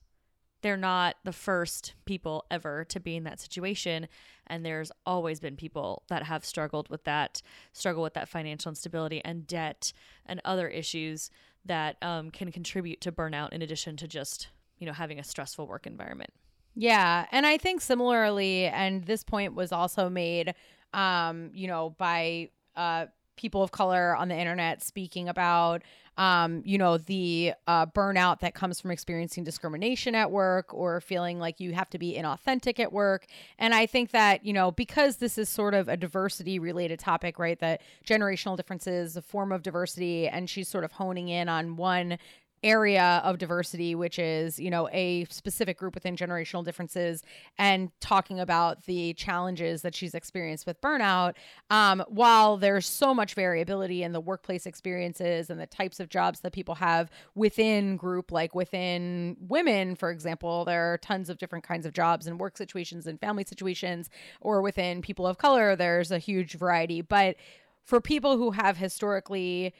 they're 0.62 0.77
not 0.77 1.15
the 1.23 1.33
first 1.33 1.95
people 2.06 2.45
ever 2.51 2.85
to 2.85 3.00
be 3.00 3.15
in 3.15 3.23
that 3.23 3.39
situation. 3.39 4.07
And 4.47 4.65
there's 4.65 4.91
always 5.06 5.39
been 5.39 5.56
people 5.56 6.03
that 6.07 6.23
have 6.23 6.45
struggled 6.45 6.89
with 6.89 7.03
that 7.06 7.41
struggle 7.73 8.03
with 8.03 8.13
that 8.13 8.29
financial 8.29 8.69
instability 8.69 9.21
and 9.25 9.47
debt 9.47 9.91
and 10.25 10.39
other 10.45 10.68
issues 10.68 11.29
that 11.65 11.97
um, 12.01 12.31
can 12.31 12.51
contribute 12.51 13.01
to 13.01 13.12
burnout 13.12 13.53
in 13.53 13.62
addition 13.62 13.97
to 13.97 14.07
just 14.07 14.50
you 14.77 14.88
know 14.88 14.94
having 14.94 15.19
a 15.19 15.23
stressful 15.23 15.68
work 15.68 15.85
environment. 15.85 16.31
Yeah. 16.75 17.25
And 17.31 17.45
i 17.45 17.57
think 17.57 17.81
similarly 17.81 18.65
and 18.65 19.03
this 19.03 19.23
point 19.23 19.53
was 19.53 19.71
also 19.71 20.09
made 20.09 20.56
um, 20.94 21.51
you 21.53 21.68
know 21.68 21.91
by 21.97 22.50
uh, 22.75 23.07
people 23.35 23.62
of 23.62 23.71
color 23.71 24.15
on 24.15 24.27
the 24.27 24.35
internet 24.35 24.83
speaking 24.83 25.27
about 25.27 25.83
um, 26.17 26.61
you 26.65 26.77
know, 26.77 26.97
the 26.97 27.53
uh, 27.67 27.85
burnout 27.85 28.39
that 28.41 28.53
comes 28.53 28.81
from 28.81 28.91
experiencing 28.91 29.43
discrimination 29.43 30.13
at 30.13 30.29
work 30.29 30.73
or 30.73 31.01
feeling 31.01 31.39
like 31.39 31.59
you 31.59 31.73
have 31.73 31.89
to 31.91 31.97
be 31.97 32.15
inauthentic 32.15 32.79
at 32.79 32.91
work. 32.91 33.27
And 33.57 33.73
I 33.73 33.85
think 33.85 34.11
that, 34.11 34.45
you 34.45 34.53
know, 34.53 34.71
because 34.71 35.17
this 35.17 35.37
is 35.37 35.49
sort 35.49 35.73
of 35.73 35.87
a 35.87 35.95
diversity 35.95 36.59
related 36.59 36.99
topic, 36.99 37.39
right? 37.39 37.59
That 37.59 37.81
generational 38.05 38.57
differences, 38.57 39.15
a 39.15 39.21
form 39.21 39.51
of 39.51 39.63
diversity, 39.63 40.27
and 40.27 40.49
she's 40.49 40.67
sort 40.67 40.83
of 40.83 40.91
honing 40.91 41.29
in 41.29 41.47
on 41.47 41.75
one 41.77 42.17
area 42.63 43.21
of 43.23 43.37
diversity, 43.37 43.95
which 43.95 44.19
is, 44.19 44.59
you 44.59 44.69
know, 44.69 44.87
a 44.91 45.25
specific 45.25 45.77
group 45.77 45.95
within 45.95 46.15
generational 46.15 46.63
differences, 46.63 47.23
and 47.57 47.91
talking 47.99 48.39
about 48.39 48.85
the 48.85 49.13
challenges 49.13 49.81
that 49.81 49.95
she's 49.95 50.13
experienced 50.13 50.68
with 50.68 50.80
burnout. 50.81 51.33
Um, 51.69 52.03
while 52.07 52.57
there's 52.57 52.87
so 52.87 53.13
much 53.13 53.33
variability 53.33 54.03
in 54.03 54.11
the 54.11 54.19
workplace 54.19 54.65
experiences 54.65 55.49
and 55.49 55.59
the 55.59 55.65
types 55.65 55.99
of 55.99 56.09
jobs 56.09 56.41
that 56.41 56.53
people 56.53 56.75
have 56.75 57.09
within 57.35 57.97
group, 57.97 58.31
like 58.31 58.53
within 58.53 59.37
women, 59.39 59.95
for 59.95 60.11
example, 60.11 60.65
there 60.65 60.94
are 60.94 60.97
tons 60.97 61.30
of 61.30 61.37
different 61.37 61.63
kinds 61.63 61.85
of 61.85 61.94
jobs 61.94 62.27
and 62.27 62.39
work 62.39 62.57
situations 62.57 63.07
and 63.07 63.19
family 63.19 63.44
situations, 63.47 64.09
or 64.39 64.61
within 64.61 65.01
people 65.01 65.25
of 65.25 65.37
color, 65.37 65.75
there's 65.75 66.11
a 66.11 66.19
huge 66.19 66.53
variety. 66.53 67.01
But 67.01 67.37
for 67.83 67.99
people 67.99 68.37
who 68.37 68.51
have 68.51 68.77
historically 68.77 69.73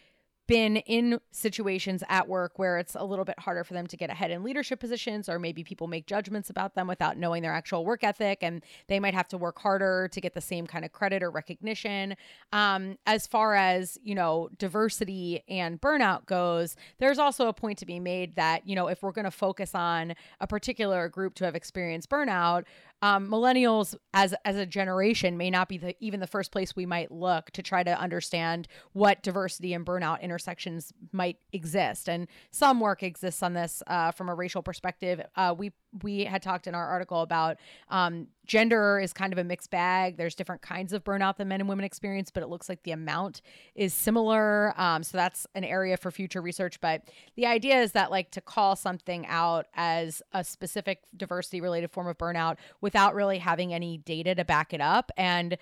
been 0.48 0.78
in 0.78 1.20
situations 1.32 2.04
at 2.10 2.28
work 2.28 2.60
where 2.60 2.78
it's 2.78 2.96
a 2.96 3.04
little 3.04 3.26
bit 3.26 3.40
harder 3.40 3.64
for 3.64 3.74
them 3.74 3.88
to 3.88 3.96
get 3.96 4.10
ahead 4.10 4.32
in 4.32 4.44
leadership 4.44 4.80
positions, 4.80 5.30
or 5.30 5.40
maybe 5.40 5.64
people 5.64 5.88
make 5.88 6.06
judgments 6.06 6.50
about 6.50 6.76
them 6.76 6.88
without 6.88 7.18
knowing 7.18 7.42
their 7.42 7.54
actual 7.54 7.86
work 7.86 8.04
ethic, 8.04 8.40
and 8.42 8.62
they 8.88 9.00
might 9.00 9.14
have 9.14 9.28
to 9.28 9.38
work 9.38 9.60
harder 9.60 10.10
to 10.12 10.20
get 10.22 10.34
the 10.34 10.42
same 10.42 10.68
kind 10.68 10.84
of 10.84 10.92
credit 10.92 11.24
or 11.24 11.32
recognition. 11.32 12.16
Um, 12.52 12.98
as 13.06 13.28
far 13.28 13.56
as 13.56 13.98
you 14.04 14.16
know, 14.16 14.50
diversity 14.58 15.44
and 15.48 15.80
burnout 15.80 16.26
goes, 16.26 16.76
there's 17.00 17.20
also 17.20 17.48
a 17.48 17.54
point 17.54 17.78
to 17.80 17.86
be 17.86 18.00
made 18.00 18.36
that 18.36 18.68
you 18.68 18.76
know 18.76 18.88
if 18.88 19.04
we're 19.04 19.12
going 19.12 19.26
to 19.26 19.32
focus 19.32 19.76
on 19.76 20.14
a 20.40 20.48
particular 20.48 21.08
group 21.10 21.36
to 21.36 21.46
have 21.46 21.56
experienced 21.56 22.10
burnout, 22.10 22.66
um, 23.02 23.28
millennials 23.28 23.96
as 24.14 24.34
as 24.46 24.56
a 24.56 24.66
generation 24.66 25.38
may 25.38 25.50
not 25.50 25.68
be 25.68 25.78
the, 25.78 25.96
even 26.00 26.20
the 26.20 26.28
first 26.28 26.52
place 26.52 26.76
we 26.76 26.86
might 26.86 27.12
look 27.12 27.52
to 27.52 27.62
try 27.62 27.84
to 27.84 28.00
understand 28.00 28.68
what 28.94 29.24
diversity 29.24 29.74
and 29.74 29.86
burnout 29.86 30.22
intersections 30.22 30.94
might 31.12 31.38
exist. 31.52 32.08
And 32.08 32.28
some 32.52 32.80
work 32.80 33.04
exists 33.04 33.42
on 33.42 33.54
this 33.54 33.82
uh, 33.88 34.12
from 34.12 34.30
a 34.30 34.36
racial 34.36 34.62
perspective. 34.62 35.22
Uh, 35.36 35.56
we 35.58 35.72
we 36.04 36.26
had 36.26 36.42
talked 36.42 36.68
in 36.68 36.76
our 36.76 36.88
article 36.88 37.22
about 37.22 37.58
um, 37.90 38.28
gender 38.46 39.00
is 39.00 39.14
kind 39.14 39.34
of 39.34 39.40
a 39.40 39.44
mixed 39.44 39.70
bag. 39.70 40.18
There's 40.18 40.36
different 40.36 40.62
kinds 40.62 40.94
of 40.94 41.04
burnout 41.04 41.38
that 41.38 41.46
men 41.46 41.60
and 41.60 41.70
women 41.70 41.86
experience, 41.86 42.32
but 42.32 42.44
it 42.44 42.48
looks 42.48 42.70
like 42.70 42.84
the 42.84 42.92
amount 42.92 43.42
is 43.76 43.94
similar. 43.94 44.74
Um, 44.80 45.04
so 45.04 45.18
that's 45.18 45.48
an 45.56 45.64
area 45.64 45.98
for 45.98 46.12
future 46.12 46.42
research. 46.42 46.80
But 46.82 47.04
the 47.36 47.46
idea 47.46 47.82
is 47.82 47.92
that, 47.92 48.12
like, 48.12 48.32
to 48.32 48.42
call 48.42 48.76
something 48.76 49.26
out 49.28 49.68
as 49.76 50.22
a 50.34 50.44
specific 50.44 51.04
diversity 51.16 51.62
related 51.62 51.92
form 51.92 52.08
of 52.08 52.18
burnout 52.18 52.58
without 52.80 53.16
really 53.16 53.38
having 53.38 53.74
any 53.74 53.98
data 53.98 54.36
to 54.36 54.46
back 54.46 54.74
it 54.74 54.82
up 54.82 55.12
and 55.18 55.58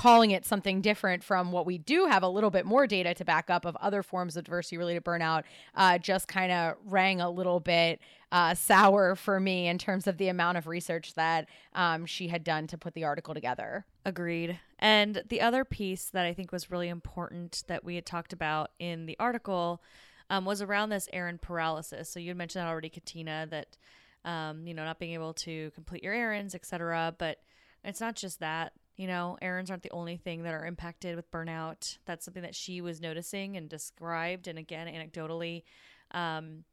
calling 0.00 0.30
it 0.30 0.46
something 0.46 0.80
different 0.80 1.22
from 1.22 1.52
what 1.52 1.66
we 1.66 1.76
do 1.76 2.06
have 2.06 2.22
a 2.22 2.28
little 2.28 2.48
bit 2.48 2.64
more 2.64 2.86
data 2.86 3.12
to 3.12 3.22
back 3.22 3.50
up 3.50 3.66
of 3.66 3.76
other 3.76 4.02
forms 4.02 4.34
of 4.34 4.44
diversity 4.44 4.78
related 4.78 5.04
burnout 5.04 5.42
uh, 5.74 5.98
just 5.98 6.26
kind 6.26 6.50
of 6.50 6.74
rang 6.86 7.20
a 7.20 7.28
little 7.28 7.60
bit 7.60 8.00
uh, 8.32 8.54
sour 8.54 9.14
for 9.14 9.38
me 9.38 9.68
in 9.68 9.76
terms 9.76 10.06
of 10.06 10.16
the 10.16 10.28
amount 10.28 10.56
of 10.56 10.66
research 10.66 11.12
that 11.16 11.46
um, 11.74 12.06
she 12.06 12.28
had 12.28 12.42
done 12.42 12.66
to 12.66 12.78
put 12.78 12.94
the 12.94 13.04
article 13.04 13.34
together. 13.34 13.84
Agreed. 14.06 14.58
And 14.78 15.22
the 15.28 15.42
other 15.42 15.66
piece 15.66 16.06
that 16.06 16.24
I 16.24 16.32
think 16.32 16.50
was 16.50 16.70
really 16.70 16.88
important 16.88 17.62
that 17.66 17.84
we 17.84 17.96
had 17.96 18.06
talked 18.06 18.32
about 18.32 18.70
in 18.78 19.04
the 19.04 19.18
article 19.20 19.82
um, 20.30 20.46
was 20.46 20.62
around 20.62 20.88
this 20.88 21.10
errand 21.12 21.42
paralysis. 21.42 22.08
So 22.08 22.20
you 22.20 22.28
had 22.28 22.38
mentioned 22.38 22.64
that 22.64 22.70
already, 22.70 22.88
Katina, 22.88 23.46
that 23.50 23.76
um, 24.24 24.66
you 24.66 24.72
know 24.72 24.84
not 24.84 24.98
being 24.98 25.12
able 25.12 25.34
to 25.34 25.70
complete 25.72 26.02
your 26.02 26.14
errands, 26.14 26.54
etc. 26.54 27.14
But 27.18 27.36
it's 27.84 28.00
not 28.00 28.16
just 28.16 28.40
that. 28.40 28.72
You 28.96 29.06
know, 29.06 29.38
errands 29.40 29.70
aren't 29.70 29.82
the 29.82 29.90
only 29.92 30.16
thing 30.16 30.42
that 30.42 30.54
are 30.54 30.66
impacted 30.66 31.16
with 31.16 31.30
burnout. 31.30 31.98
That's 32.04 32.24
something 32.24 32.42
that 32.42 32.54
she 32.54 32.80
was 32.80 33.00
noticing 33.00 33.56
and 33.56 33.68
described, 33.68 34.46
and 34.46 34.58
again, 34.58 34.86
anecdotally, 34.86 35.62
um, 36.10 36.64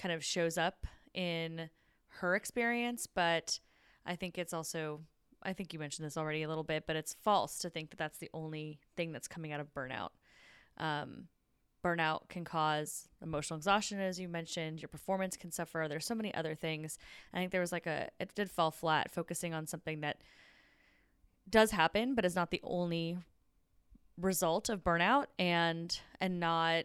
kind 0.00 0.12
of 0.12 0.24
shows 0.24 0.58
up 0.58 0.86
in 1.14 1.70
her 2.20 2.34
experience. 2.34 3.06
But 3.06 3.60
I 4.04 4.16
think 4.16 4.38
it's 4.38 4.52
also, 4.52 5.00
I 5.42 5.52
think 5.52 5.72
you 5.72 5.78
mentioned 5.78 6.06
this 6.06 6.16
already 6.16 6.42
a 6.42 6.48
little 6.48 6.64
bit, 6.64 6.84
but 6.86 6.96
it's 6.96 7.14
false 7.14 7.58
to 7.58 7.70
think 7.70 7.90
that 7.90 7.98
that's 7.98 8.18
the 8.18 8.30
only 8.34 8.80
thing 8.96 9.12
that's 9.12 9.28
coming 9.28 9.52
out 9.52 9.60
of 9.60 9.72
burnout. 9.72 10.10
Um, 10.78 11.28
burnout 11.84 12.28
can 12.28 12.44
cause 12.44 13.08
emotional 13.22 13.56
exhaustion 13.56 14.00
as 14.00 14.18
you 14.18 14.28
mentioned 14.28 14.82
your 14.82 14.88
performance 14.88 15.36
can 15.36 15.50
suffer 15.50 15.86
there's 15.88 16.04
so 16.04 16.14
many 16.14 16.34
other 16.34 16.54
things 16.54 16.98
i 17.32 17.38
think 17.38 17.52
there 17.52 17.60
was 17.60 17.72
like 17.72 17.86
a 17.86 18.08
it 18.18 18.34
did 18.34 18.50
fall 18.50 18.70
flat 18.70 19.10
focusing 19.10 19.54
on 19.54 19.66
something 19.66 20.00
that 20.00 20.18
does 21.50 21.70
happen 21.70 22.14
but 22.14 22.24
is 22.24 22.36
not 22.36 22.50
the 22.50 22.60
only 22.62 23.18
result 24.16 24.68
of 24.68 24.82
burnout 24.82 25.26
and 25.38 26.00
and 26.20 26.40
not 26.40 26.84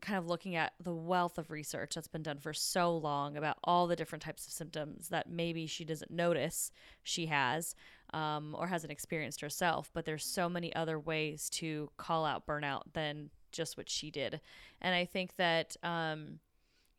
kind 0.00 0.18
of 0.18 0.26
looking 0.26 0.56
at 0.56 0.72
the 0.82 0.92
wealth 0.92 1.38
of 1.38 1.50
research 1.52 1.94
that's 1.94 2.08
been 2.08 2.24
done 2.24 2.38
for 2.38 2.52
so 2.52 2.96
long 2.96 3.36
about 3.36 3.56
all 3.62 3.86
the 3.86 3.94
different 3.94 4.22
types 4.22 4.46
of 4.46 4.52
symptoms 4.52 5.10
that 5.10 5.30
maybe 5.30 5.64
she 5.64 5.84
doesn't 5.84 6.10
notice 6.10 6.72
she 7.04 7.26
has 7.26 7.76
um, 8.12 8.54
or 8.58 8.66
hasn't 8.66 8.90
experienced 8.90 9.40
herself 9.40 9.90
but 9.94 10.04
there's 10.04 10.24
so 10.24 10.48
many 10.48 10.74
other 10.74 10.98
ways 10.98 11.48
to 11.48 11.88
call 11.98 12.24
out 12.24 12.46
burnout 12.46 12.82
than 12.94 13.30
just 13.52 13.76
what 13.76 13.88
she 13.88 14.10
did. 14.10 14.40
And 14.80 14.94
I 14.94 15.04
think 15.04 15.36
that, 15.36 15.76
um, 15.82 16.40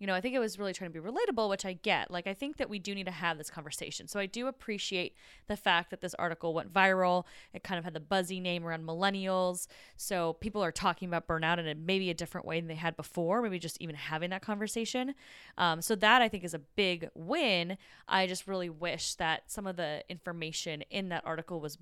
you 0.04 0.08
know, 0.08 0.14
I 0.14 0.20
think 0.20 0.36
it 0.36 0.40
was 0.40 0.60
really 0.60 0.74
trying 0.74 0.92
to 0.92 1.02
be 1.02 1.10
relatable, 1.10 1.50
which 1.50 1.66
I 1.66 1.72
get. 1.72 2.12
Like, 2.12 2.28
I 2.28 2.34
think 2.34 2.58
that 2.58 2.70
we 2.70 2.78
do 2.78 2.94
need 2.94 3.06
to 3.06 3.12
have 3.12 3.38
this 3.38 3.50
conversation. 3.50 4.10
So 4.10 4.20
I 4.20 4.26
do 4.26 4.48
appreciate 4.48 5.16
the 5.48 5.56
fact 5.56 5.92
that 5.92 6.02
this 6.02 6.14
article 6.16 6.54
went 6.54 6.74
viral. 6.74 7.24
It 7.54 7.64
kind 7.64 7.78
of 7.78 7.86
had 7.86 7.94
the 7.94 8.02
buzzy 8.02 8.42
name 8.42 8.66
around 8.66 8.86
millennials. 8.86 9.68
So 9.96 10.34
people 10.34 10.62
are 10.62 10.74
talking 10.74 11.08
about 11.08 11.26
burnout 11.26 11.58
in 11.58 11.70
a, 11.70 11.76
maybe 11.76 12.10
a 12.10 12.14
different 12.14 12.46
way 12.46 12.60
than 12.60 12.68
they 12.68 12.76
had 12.76 12.98
before, 12.98 13.42
maybe 13.42 13.60
just 13.60 13.78
even 13.80 13.96
having 13.96 14.30
that 14.32 14.42
conversation. 14.42 15.16
Um, 15.58 15.82
so 15.82 15.96
that 15.96 16.22
I 16.22 16.28
think 16.28 16.44
is 16.44 16.54
a 16.54 16.60
big 16.60 17.08
win. 17.16 17.78
I 18.06 18.28
just 18.28 18.46
really 18.46 18.70
wish 18.70 19.16
that 19.16 19.50
some 19.50 19.66
of 19.66 19.78
the 19.78 20.04
information 20.10 20.82
in 20.90 21.08
that 21.10 21.24
article 21.26 21.62
was 21.62 21.78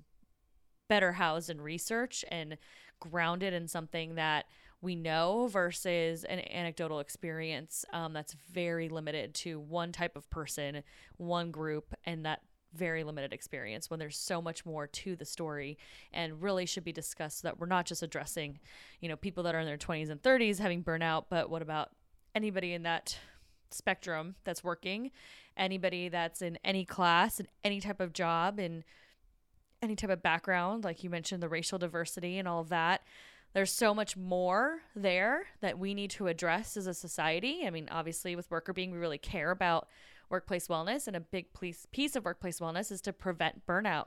better 0.88 1.10
housed 1.10 1.50
in 1.50 1.60
research 1.60 2.24
and 2.30 2.56
grounded 3.00 3.52
in 3.52 3.66
something 3.66 4.14
that 4.14 4.44
we 4.82 4.96
know 4.96 5.46
versus 5.46 6.24
an 6.24 6.40
anecdotal 6.50 6.98
experience 6.98 7.84
um, 7.92 8.12
that's 8.12 8.34
very 8.52 8.88
limited 8.88 9.32
to 9.32 9.60
one 9.60 9.92
type 9.92 10.16
of 10.16 10.28
person, 10.28 10.82
one 11.16 11.52
group, 11.52 11.94
and 12.04 12.26
that 12.26 12.42
very 12.74 13.04
limited 13.04 13.32
experience 13.32 13.88
when 13.88 14.00
there's 14.00 14.18
so 14.18 14.42
much 14.42 14.66
more 14.66 14.86
to 14.86 15.14
the 15.14 15.24
story 15.24 15.78
and 16.12 16.42
really 16.42 16.66
should 16.66 16.84
be 16.84 16.92
discussed 16.92 17.40
so 17.40 17.48
that 17.48 17.60
we're 17.60 17.66
not 17.66 17.86
just 17.86 18.02
addressing, 18.02 18.58
you 19.00 19.08
know, 19.08 19.16
people 19.16 19.44
that 19.44 19.54
are 19.54 19.60
in 19.60 19.66
their 19.66 19.78
20s 19.78 20.10
and 20.10 20.20
30s 20.20 20.58
having 20.58 20.82
burnout, 20.82 21.26
but 21.30 21.48
what 21.48 21.62
about 21.62 21.90
anybody 22.34 22.72
in 22.72 22.82
that 22.82 23.16
spectrum 23.70 24.34
that's 24.42 24.64
working, 24.64 25.10
anybody 25.56 26.08
that's 26.08 26.42
in 26.42 26.58
any 26.64 26.84
class 26.84 27.38
and 27.38 27.48
any 27.62 27.80
type 27.80 28.00
of 28.00 28.12
job 28.12 28.58
and 28.58 28.82
any 29.80 29.94
type 29.94 30.10
of 30.10 30.22
background, 30.22 30.82
like 30.82 31.04
you 31.04 31.10
mentioned, 31.10 31.42
the 31.42 31.48
racial 31.48 31.78
diversity 31.78 32.38
and 32.38 32.48
all 32.48 32.60
of 32.60 32.68
that 32.70 33.02
there's 33.54 33.70
so 33.72 33.94
much 33.94 34.16
more 34.16 34.80
there 34.96 35.46
that 35.60 35.78
we 35.78 35.94
need 35.94 36.10
to 36.12 36.26
address 36.26 36.76
as 36.76 36.86
a 36.86 36.94
society. 36.94 37.62
I 37.66 37.70
mean, 37.70 37.88
obviously, 37.90 38.34
with 38.34 38.48
Workr 38.50 38.74
Beeing, 38.74 38.92
we 38.92 38.98
really 38.98 39.18
care 39.18 39.50
about 39.50 39.88
workplace 40.30 40.68
wellness, 40.68 41.06
and 41.06 41.16
a 41.16 41.20
big 41.20 41.46
piece 41.52 42.16
of 42.16 42.24
workplace 42.24 42.60
wellness 42.60 42.90
is 42.90 43.00
to 43.02 43.12
prevent 43.12 43.66
burnout. 43.66 44.06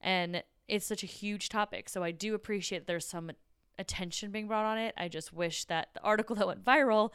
And 0.00 0.42
it's 0.68 0.86
such 0.86 1.02
a 1.02 1.06
huge 1.06 1.48
topic. 1.48 1.88
So 1.88 2.02
I 2.02 2.10
do 2.10 2.34
appreciate 2.34 2.86
there's 2.86 3.06
some 3.06 3.30
attention 3.78 4.30
being 4.30 4.48
brought 4.48 4.66
on 4.66 4.78
it. 4.78 4.94
I 4.96 5.08
just 5.08 5.32
wish 5.32 5.64
that 5.66 5.88
the 5.94 6.02
article 6.02 6.36
that 6.36 6.46
went 6.46 6.64
viral 6.64 7.10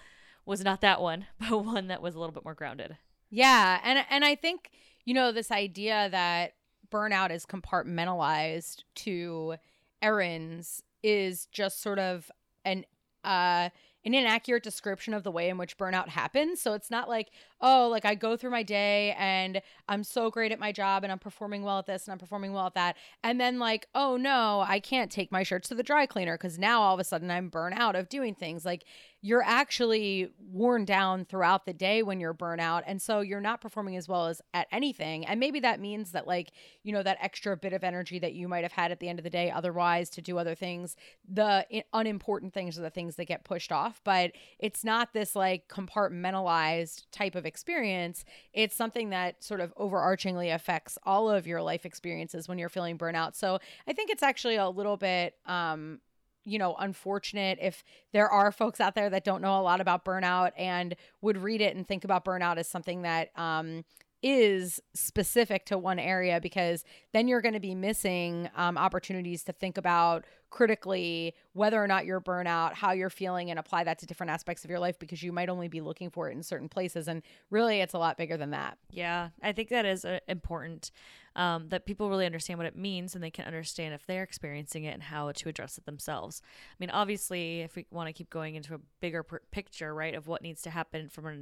was 0.46 0.64
not 0.64 0.82
that 0.82 1.02
one, 1.02 1.28
but 1.40 1.64
one 1.64 1.88
that 1.88 2.02
was 2.02 2.16
a 2.16 2.20
little 2.20 2.34
bit 2.34 2.44
more 2.44 2.56
grounded. 2.56 2.98
Yeah, 3.30 3.80
and 3.84 4.06
and 4.10 4.24
I 4.24 4.36
think 4.36 4.72
you 5.06 5.14
know 5.14 5.32
this 5.32 5.52
idea 5.52 6.08
that 6.12 6.54
burnout 6.90 7.32
is 7.32 7.46
compartmentalized 7.46 8.84
to 8.96 9.56
errands 10.02 10.82
is 11.04 11.48
just 11.48 11.82
sort 11.82 12.00
of 12.00 12.32
an 12.66 12.86
uh 13.24 13.70
an 14.06 14.14
inaccurate 14.14 14.64
description 14.64 15.14
of 15.14 15.24
the 15.24 15.32
way 15.32 15.50
in 15.50 15.58
which 15.58 15.78
burnout 15.78 16.08
happens. 16.08 16.62
So 16.62 16.74
it's 16.74 16.90
not 16.90 17.10
like, 17.10 17.28
oh, 17.62 17.88
like 17.90 18.06
I 18.06 18.16
go 18.16 18.38
through 18.38 18.52
my 18.52 18.64
day 18.64 19.16
and 19.18 19.62
I'm 19.90 20.04
so 20.04 20.30
great 20.30 20.52
at 20.52 20.60
my 20.60 20.72
job 20.72 21.04
and 21.04 21.12
I'm 21.12 21.20
performing 21.20 21.64
well 21.64 21.80
at 21.80 21.86
this 21.86 22.06
and 22.06 22.12
I'm 22.12 22.20
performing 22.20 22.54
well 22.54 22.68
at 22.68 22.76
that. 22.76 22.98
And 23.24 23.40
then, 23.40 23.60
like, 23.60 23.88
oh 23.96 24.18
no, 24.18 24.64
I 24.68 24.80
can't 24.80 25.12
take 25.12 25.32
my 25.32 25.44
shirts 25.44 25.70
to 25.70 25.76
the 25.76 25.84
dry 25.84 26.06
cleaner 26.06 26.38
because 26.38 26.60
now 26.60 26.82
all 26.82 26.94
of 26.94 27.00
a 27.00 27.04
sudden 27.04 27.32
I'm 27.32 27.50
burnt 27.50 27.80
out 27.80 27.96
of 27.96 28.10
doing 28.10 28.36
things. 28.36 28.66
Like, 28.66 28.86
you're 29.22 29.44
actually 29.44 30.30
worn 30.40 30.86
down 30.86 31.26
throughout 31.26 31.66
the 31.66 31.74
day 31.74 32.04
when 32.04 32.20
you're 32.20 32.36
burnout 32.36 32.84
and 32.86 33.02
so 33.02 33.22
you're 33.22 33.42
not 33.42 33.60
performing 33.60 33.98
as 33.98 34.08
well 34.08 34.28
as 34.28 34.42
at 34.54 34.68
anything 34.72 35.26
and 35.26 35.40
maybe 35.40 35.60
that 35.60 35.80
means 35.80 36.12
that 36.12 36.28
like 36.28 36.52
you 36.84 36.94
know 36.94 37.02
that 37.02 37.18
extra 37.20 37.58
bit 37.58 37.74
of 37.74 37.84
energy 37.84 38.20
that 38.20 38.34
you 38.34 38.48
might 38.48 38.64
have 38.64 38.72
had 38.72 38.92
at 38.92 39.00
the 39.00 39.10
end 39.10 39.18
of 39.20 39.24
the 39.24 39.30
day 39.30 39.50
otherwise 39.50 40.10
to 40.10 40.22
do 40.22 40.38
other 40.38 40.54
things 40.54 40.96
the 41.28 41.66
unimportant 41.94 42.54
things 42.54 42.78
are 42.78 42.84
the 42.84 42.92
things 42.92 43.16
that 43.16 43.26
get 43.26 43.44
pushed 43.44 43.72
off 43.72 44.00
but 44.04 44.32
it's 44.60 44.84
not 44.84 45.14
this 45.14 45.36
like 45.36 45.68
compartmentalized 45.68 47.06
type 47.12 47.34
of 47.34 47.46
experience 47.48 48.26
it's 48.54 48.76
something 48.76 49.10
that 49.10 49.44
sort 49.44 49.62
of 49.62 49.74
overarchingly 49.76 50.54
affects 50.54 50.98
all 51.04 51.30
of 51.30 51.48
your 51.48 51.62
life 51.62 51.86
experiences 51.86 52.48
when 52.48 52.60
you're 52.60 52.70
feeling 52.70 52.98
burnout. 52.98 53.36
So 53.36 53.60
i 53.88 53.94
think 53.94 54.12
it's 54.12 54.24
actually 54.24 54.58
a 54.58 54.70
little 54.70 54.98
bit 54.98 55.36
um 55.46 56.00
you 56.48 56.58
know, 56.58 56.76
unfortunate 56.80 57.60
if 57.62 57.84
there 58.14 58.30
are 58.30 58.54
folks 58.54 58.80
out 58.80 58.96
there 58.96 59.10
that 59.10 59.26
don't 59.26 59.42
know 59.42 59.60
a 59.60 59.62
lot 59.62 59.82
about 59.82 60.06
burnout 60.06 60.52
and 60.58 60.96
would 61.22 61.38
read 61.38 61.60
it 61.60 61.76
and 61.76 61.86
think 61.86 62.06
about 62.06 62.24
burnout 62.24 62.56
as 62.56 62.70
something 62.70 63.02
that 63.02 63.38
um, 63.38 63.84
is 64.24 64.80
specific 64.94 65.66
to 65.66 65.78
one 65.78 66.00
area 66.00 66.40
because 66.42 66.84
then 67.14 67.28
you're 67.28 67.42
going 67.42 67.54
to 67.54 67.60
be 67.60 67.76
missing 67.76 68.50
um, 68.56 68.78
opportunities 68.78 69.44
to 69.44 69.54
think 69.54 69.78
about 69.78 70.26
critically 70.50 71.34
whether 71.54 71.82
or 71.82 71.88
not 71.88 72.06
you're 72.06 72.22
burnout, 72.22 72.74
how 72.74 72.92
you're 72.92 73.10
feeling, 73.10 73.50
and 73.50 73.60
apply 73.60 73.84
that 73.84 74.00
to 74.00 74.06
different 74.06 74.32
aspects 74.32 74.64
of 74.64 74.70
your 74.70 74.80
life 74.80 74.98
because 74.98 75.22
you 75.22 75.32
might 75.32 75.50
only 75.50 75.68
be 75.68 75.82
looking 75.82 76.10
for 76.10 76.30
it 76.30 76.34
in 76.34 76.42
certain 76.42 76.70
places. 76.70 77.08
And 77.08 77.22
really, 77.50 77.82
it's 77.82 77.94
a 77.94 78.00
lot 78.00 78.18
bigger 78.18 78.38
than 78.38 78.52
that. 78.52 78.78
Yeah, 78.90 79.30
I 79.44 79.52
think 79.52 79.70
that 79.70 79.86
is 79.86 80.06
uh, 80.06 80.20
important 80.28 80.92
um, 81.38 81.70
that 81.70 81.86
people 81.86 82.10
really 82.10 82.26
understand 82.26 82.58
what 82.58 82.66
it 82.66 82.76
means 82.76 83.14
and 83.14 83.24
they 83.24 83.30
can 83.30 83.46
understand 83.46 83.94
if 83.94 84.06
they're 84.08 84.24
experiencing 84.24 84.84
it 84.86 84.94
and 84.96 85.04
how 85.04 85.32
to 85.32 85.48
address 85.48 85.78
it 85.78 85.86
themselves. 85.86 86.42
I 86.72 86.76
mean, 86.80 86.90
obviously, 86.90 87.62
if 87.62 87.76
we 87.76 87.86
want 87.92 88.08
to 88.08 88.14
keep 88.14 88.32
going 88.32 88.56
into 88.56 88.74
a 88.74 88.80
bigger 89.00 89.24
picture, 89.52 89.94
right, 89.94 90.16
of 90.16 90.28
what 90.28 90.42
needs 90.42 90.64
to 90.64 90.72
happen 90.72 91.10
from 91.10 91.28
a 91.28 91.38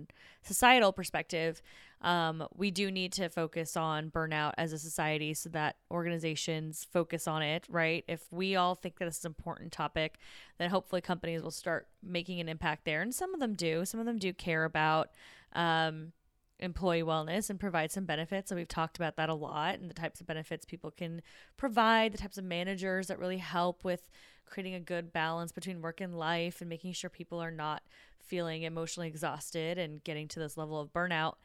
societal 0.46 0.92
perspective, 0.92 1.62
um, 2.02 2.46
we 2.54 2.72
do 2.72 2.92
need 2.92 3.14
to 3.14 3.30
focus 3.30 3.78
on 3.78 4.12
burnout 4.12 4.52
as 4.58 4.74
a 4.74 4.78
society 4.78 5.34
so 5.34 5.50
that 5.50 5.78
organizations 5.90 6.86
focus 6.92 7.26
on 7.26 7.42
it, 7.42 7.66
right? 7.70 8.04
If 8.10 8.28
we 8.32 8.58
all 8.58 8.76
think 8.76 9.00
that 9.00 9.06
this 9.06 9.20
is 9.20 9.26
an 9.26 9.30
important 9.30 9.72
topic, 9.72 10.18
then 10.58 10.70
hopefully 10.70 11.00
companies 11.00 11.42
will 11.42 11.52
start 11.52 11.88
making 12.04 12.42
an 12.42 12.50
impact 12.50 12.84
there. 12.84 13.02
And 13.02 13.16
some 13.16 13.34
of 13.34 13.40
them 13.40 13.54
do. 13.54 13.86
Some 13.86 14.02
of 14.02 14.06
them 14.06 14.18
do 14.18 14.34
care 14.34 14.66
about 14.66 15.12
um, 15.54 16.12
employee 16.60 17.04
wellness 17.04 17.50
and 17.50 17.60
provide 17.60 17.92
some 17.92 18.06
benefits. 18.06 18.50
So 18.50 18.56
we've 18.56 18.68
talked 18.68 18.98
about 18.98 19.18
that 19.18 19.30
a 19.30 19.34
lot 19.34 19.80
and 19.80 19.90
the 19.90 19.94
types 19.94 20.22
of 20.22 20.28
benefits 20.28 20.66
people 20.66 20.92
can 20.92 21.22
provide, 21.58 22.14
the 22.14 22.18
types 22.18 22.38
of 22.38 22.44
managers 22.44 23.08
that 23.08 23.20
really 23.20 23.38
help 23.38 23.84
with 23.84 24.10
creating 24.46 24.76
a 24.76 24.80
good 24.80 25.12
balance 25.12 25.52
between 25.52 25.82
work 25.82 26.02
and 26.02 26.18
life 26.18 26.62
and 26.62 26.70
making 26.70 26.94
sure 26.94 27.10
people 27.10 27.42
are 27.42 27.52
not 27.52 27.84
feeling 28.20 28.64
emotionally 28.64 29.08
exhausted 29.08 29.78
and 29.78 30.04
getting 30.04 30.28
to 30.28 30.40
this 30.40 30.58
level 30.58 30.80
of 30.80 30.94
burnout. 30.94 31.36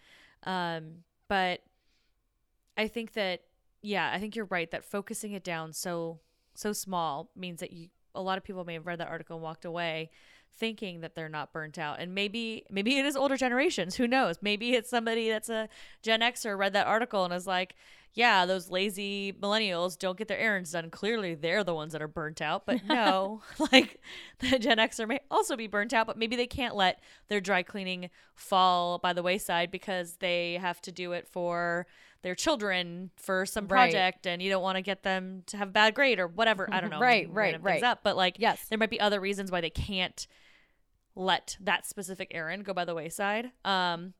Um, 0.44 1.04
but 1.28 1.60
I 2.76 2.88
think 2.88 3.12
that 3.14 3.42
yeah, 3.82 4.10
I 4.12 4.18
think 4.18 4.36
you're 4.36 4.46
right 4.46 4.70
that 4.70 4.84
focusing 4.84 5.32
it 5.32 5.42
down 5.42 5.72
so 5.72 6.20
so 6.54 6.72
small 6.72 7.30
means 7.34 7.60
that 7.60 7.72
you 7.72 7.88
a 8.14 8.20
lot 8.20 8.38
of 8.38 8.44
people 8.44 8.64
may 8.64 8.74
have 8.74 8.86
read 8.86 8.98
that 8.98 9.08
article 9.08 9.36
and 9.36 9.42
walked 9.42 9.64
away 9.64 10.10
thinking 10.56 11.00
that 11.00 11.14
they're 11.14 11.28
not 11.28 11.52
burnt 11.52 11.78
out 11.78 11.98
and 12.00 12.14
maybe 12.14 12.64
maybe 12.70 12.98
it 12.98 13.06
is 13.06 13.16
older 13.16 13.36
generations 13.36 13.94
who 13.96 14.06
knows 14.06 14.36
maybe 14.42 14.74
it's 14.74 14.90
somebody 14.90 15.30
that's 15.30 15.48
a 15.48 15.68
gen 16.02 16.20
xer 16.20 16.58
read 16.58 16.72
that 16.74 16.86
article 16.86 17.24
and 17.24 17.32
is 17.32 17.46
like 17.46 17.74
yeah, 18.12 18.44
those 18.44 18.70
lazy 18.70 19.32
millennials 19.32 19.96
don't 19.96 20.18
get 20.18 20.26
their 20.26 20.38
errands 20.38 20.72
done. 20.72 20.90
Clearly, 20.90 21.34
they're 21.34 21.62
the 21.62 21.74
ones 21.74 21.92
that 21.92 22.02
are 22.02 22.08
burnt 22.08 22.42
out. 22.42 22.66
But 22.66 22.84
no, 22.84 23.40
like 23.72 24.00
the 24.40 24.58
Gen 24.58 24.78
Xer 24.78 25.06
may 25.06 25.20
also 25.30 25.56
be 25.56 25.66
burnt 25.68 25.92
out, 25.92 26.06
but 26.06 26.18
maybe 26.18 26.34
they 26.36 26.46
can't 26.46 26.74
let 26.74 27.00
their 27.28 27.40
dry 27.40 27.62
cleaning 27.62 28.10
fall 28.34 28.98
by 28.98 29.12
the 29.12 29.22
wayside 29.22 29.70
because 29.70 30.16
they 30.16 30.54
have 30.60 30.80
to 30.82 30.92
do 30.92 31.12
it 31.12 31.28
for 31.28 31.86
their 32.22 32.34
children 32.34 33.10
for 33.16 33.46
some 33.46 33.64
Right. 33.68 33.90
project 33.92 34.26
and 34.26 34.42
you 34.42 34.50
don't 34.50 34.62
want 34.62 34.76
to 34.76 34.82
get 34.82 35.04
them 35.04 35.42
to 35.46 35.56
have 35.56 35.68
a 35.68 35.72
bad 35.72 35.94
grade 35.94 36.18
or 36.18 36.26
whatever. 36.26 36.68
I 36.70 36.80
don't 36.80 36.90
know. 36.90 37.00
Right, 37.00 37.28
right, 37.32 37.62
right. 37.62 37.82
Up. 37.82 38.00
But 38.02 38.16
like, 38.16 38.36
Yes. 38.38 38.66
there 38.68 38.76
might 38.76 38.90
be 38.90 39.00
other 39.00 39.20
reasons 39.20 39.50
why 39.50 39.60
they 39.60 39.70
can't 39.70 40.26
let 41.20 41.56
that 41.60 41.86
specific 41.86 42.32
errand 42.34 42.64
go 42.64 42.72
by 42.72 42.84
the 42.84 42.94
wayside. 42.94 43.50
Um, 43.64 44.14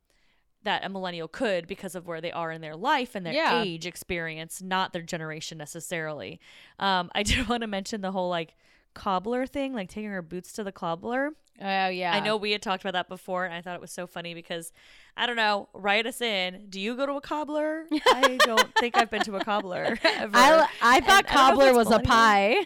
that 0.62 0.84
a 0.84 0.90
millennial 0.90 1.26
could 1.26 1.66
because 1.66 1.94
of 1.94 2.06
where 2.06 2.20
they 2.20 2.30
are 2.30 2.52
in 2.52 2.60
their 2.60 2.76
life 2.76 3.14
and 3.14 3.24
their 3.24 3.32
Yeah. 3.32 3.62
age 3.62 3.86
experience, 3.86 4.60
not 4.60 4.92
their 4.92 5.00
generation 5.00 5.56
necessarily. 5.56 6.38
Um, 6.78 7.10
I 7.14 7.22
did 7.24 7.48
want 7.48 7.62
to 7.62 7.66
mention 7.66 8.02
the 8.02 8.12
whole 8.12 8.28
like 8.28 8.54
cobbler 8.92 9.46
thing, 9.46 9.72
like 9.72 9.88
taking 9.88 10.10
her 10.10 10.20
boots 10.20 10.52
to 10.52 10.62
the 10.64 10.72
cobbler. 10.72 11.30
Oh 11.62 11.88
yeah. 11.88 12.12
I 12.12 12.20
know 12.20 12.36
we 12.36 12.52
had 12.52 12.60
talked 12.60 12.82
about 12.82 12.92
that 12.92 13.08
before, 13.08 13.44
and 13.46 13.54
I 13.54 13.62
thought 13.62 13.74
it 13.74 13.80
was 13.80 13.90
so 13.92 14.06
funny 14.06 14.34
because 14.34 14.70
I 15.16 15.26
don't 15.26 15.36
know. 15.36 15.68
Write 15.72 16.04
us 16.06 16.20
in. 16.20 16.66
Do 16.68 16.78
you 16.80 16.94
go 16.94 17.06
to 17.06 17.12
a 17.12 17.20
cobbler? 17.22 17.84
I 18.06 18.38
don't 18.44 18.74
think 18.78 18.96
I've 18.98 19.10
been 19.10 19.22
to 19.22 19.36
a 19.36 19.44
cobbler 19.44 19.98
ever. 20.04 20.36
I, 20.36 20.68
I 20.82 21.00
thought 21.00 21.24
I 21.24 21.26
if 21.26 21.26
cobbler 21.26 21.68
it's 21.68 21.76
was 21.76 21.90
a 21.90 22.00
pie. 22.00 22.56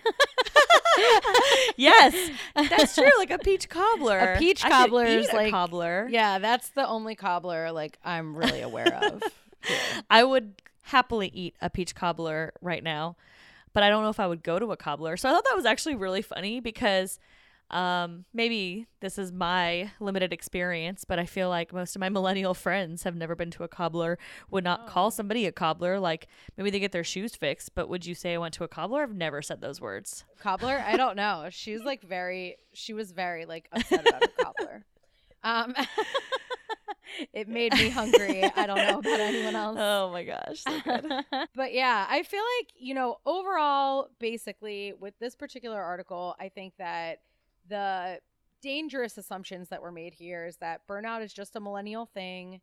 Yes, 1.76 2.30
that's 2.54 2.94
true. 2.94 3.10
Like 3.18 3.30
a 3.30 3.38
peach 3.38 3.68
cobbler. 3.68 4.18
A 4.34 4.38
peach 4.38 4.62
cobbler 4.62 5.04
is 5.04 5.32
like- 5.32 5.50
cobbler. 5.50 6.08
yeah, 6.10 6.38
that's 6.38 6.68
the 6.70 6.86
only 6.86 7.14
cobbler 7.14 7.72
like 7.72 7.98
I'm 8.04 8.36
really 8.36 8.60
aware 8.62 8.94
of. 9.02 9.22
I 10.10 10.24
would 10.24 10.54
happily 10.82 11.30
eat 11.32 11.54
a 11.60 11.70
peach 11.70 11.94
cobbler 11.94 12.52
right 12.60 12.82
now, 12.82 13.16
but 13.72 13.82
I 13.82 13.88
don't 13.88 14.02
know 14.02 14.10
if 14.10 14.20
I 14.20 14.26
would 14.26 14.42
go 14.42 14.58
to 14.58 14.72
a 14.72 14.76
cobbler. 14.76 15.16
So 15.16 15.28
I 15.28 15.32
thought 15.32 15.44
that 15.44 15.56
was 15.56 15.64
actually 15.64 15.94
really 15.94 16.22
funny 16.22 16.60
because 16.60 17.18
um, 17.70 18.24
maybe 18.32 18.86
this 19.00 19.18
is 19.18 19.32
my 19.32 19.90
limited 20.00 20.32
experience, 20.32 21.04
but 21.04 21.18
I 21.18 21.26
feel 21.26 21.48
like 21.48 21.72
most 21.72 21.96
of 21.96 22.00
my 22.00 22.08
millennial 22.10 22.54
friends 22.54 23.02
have 23.04 23.16
never 23.16 23.34
been 23.34 23.50
to 23.52 23.64
a 23.64 23.68
cobbler, 23.68 24.18
would 24.50 24.64
not 24.64 24.86
call 24.86 25.10
somebody 25.10 25.46
a 25.46 25.52
cobbler. 25.52 25.98
Like 25.98 26.28
maybe 26.56 26.70
they 26.70 26.78
get 26.78 26.92
their 26.92 27.04
shoes 27.04 27.34
fixed, 27.34 27.74
but 27.74 27.88
would 27.88 28.06
you 28.06 28.14
say 28.14 28.34
I 28.34 28.38
went 28.38 28.54
to 28.54 28.64
a 28.64 28.68
cobbler? 28.68 29.02
I've 29.02 29.14
never 29.14 29.42
said 29.42 29.60
those 29.60 29.80
words. 29.80 30.24
cobbler? 30.38 30.82
I 30.86 30.96
don't 30.96 31.16
know. 31.16 31.48
She's 31.50 31.82
like 31.82 32.02
very 32.02 32.56
she 32.72 32.92
was 32.92 33.12
very 33.12 33.44
like 33.46 33.68
upset 33.72 34.06
about 34.08 34.24
a 34.24 34.28
cobbler. 34.28 34.84
Um 35.42 35.74
it 37.32 37.48
made 37.48 37.72
me 37.74 37.88
hungry. 37.88 38.44
I 38.56 38.66
don't 38.66 38.76
know 38.76 38.98
about 38.98 39.20
anyone 39.20 39.54
else. 39.56 39.76
Oh 39.78 40.10
my 40.12 40.24
gosh. 40.24 40.60
So 40.60 40.80
but 41.54 41.72
yeah, 41.72 42.06
I 42.08 42.22
feel 42.22 42.42
like, 42.58 42.72
you 42.76 42.94
know, 42.94 43.18
overall, 43.26 44.08
basically, 44.18 44.92
with 44.98 45.14
this 45.18 45.34
particular 45.34 45.80
article, 45.80 46.34
I 46.40 46.48
think 46.48 46.74
that 46.78 47.18
the 47.68 48.18
dangerous 48.62 49.18
assumptions 49.18 49.68
that 49.68 49.82
were 49.82 49.92
made 49.92 50.14
here 50.14 50.46
is 50.46 50.56
that 50.56 50.86
burnout 50.88 51.22
is 51.22 51.32
just 51.32 51.56
a 51.56 51.60
millennial 51.60 52.06
thing, 52.06 52.60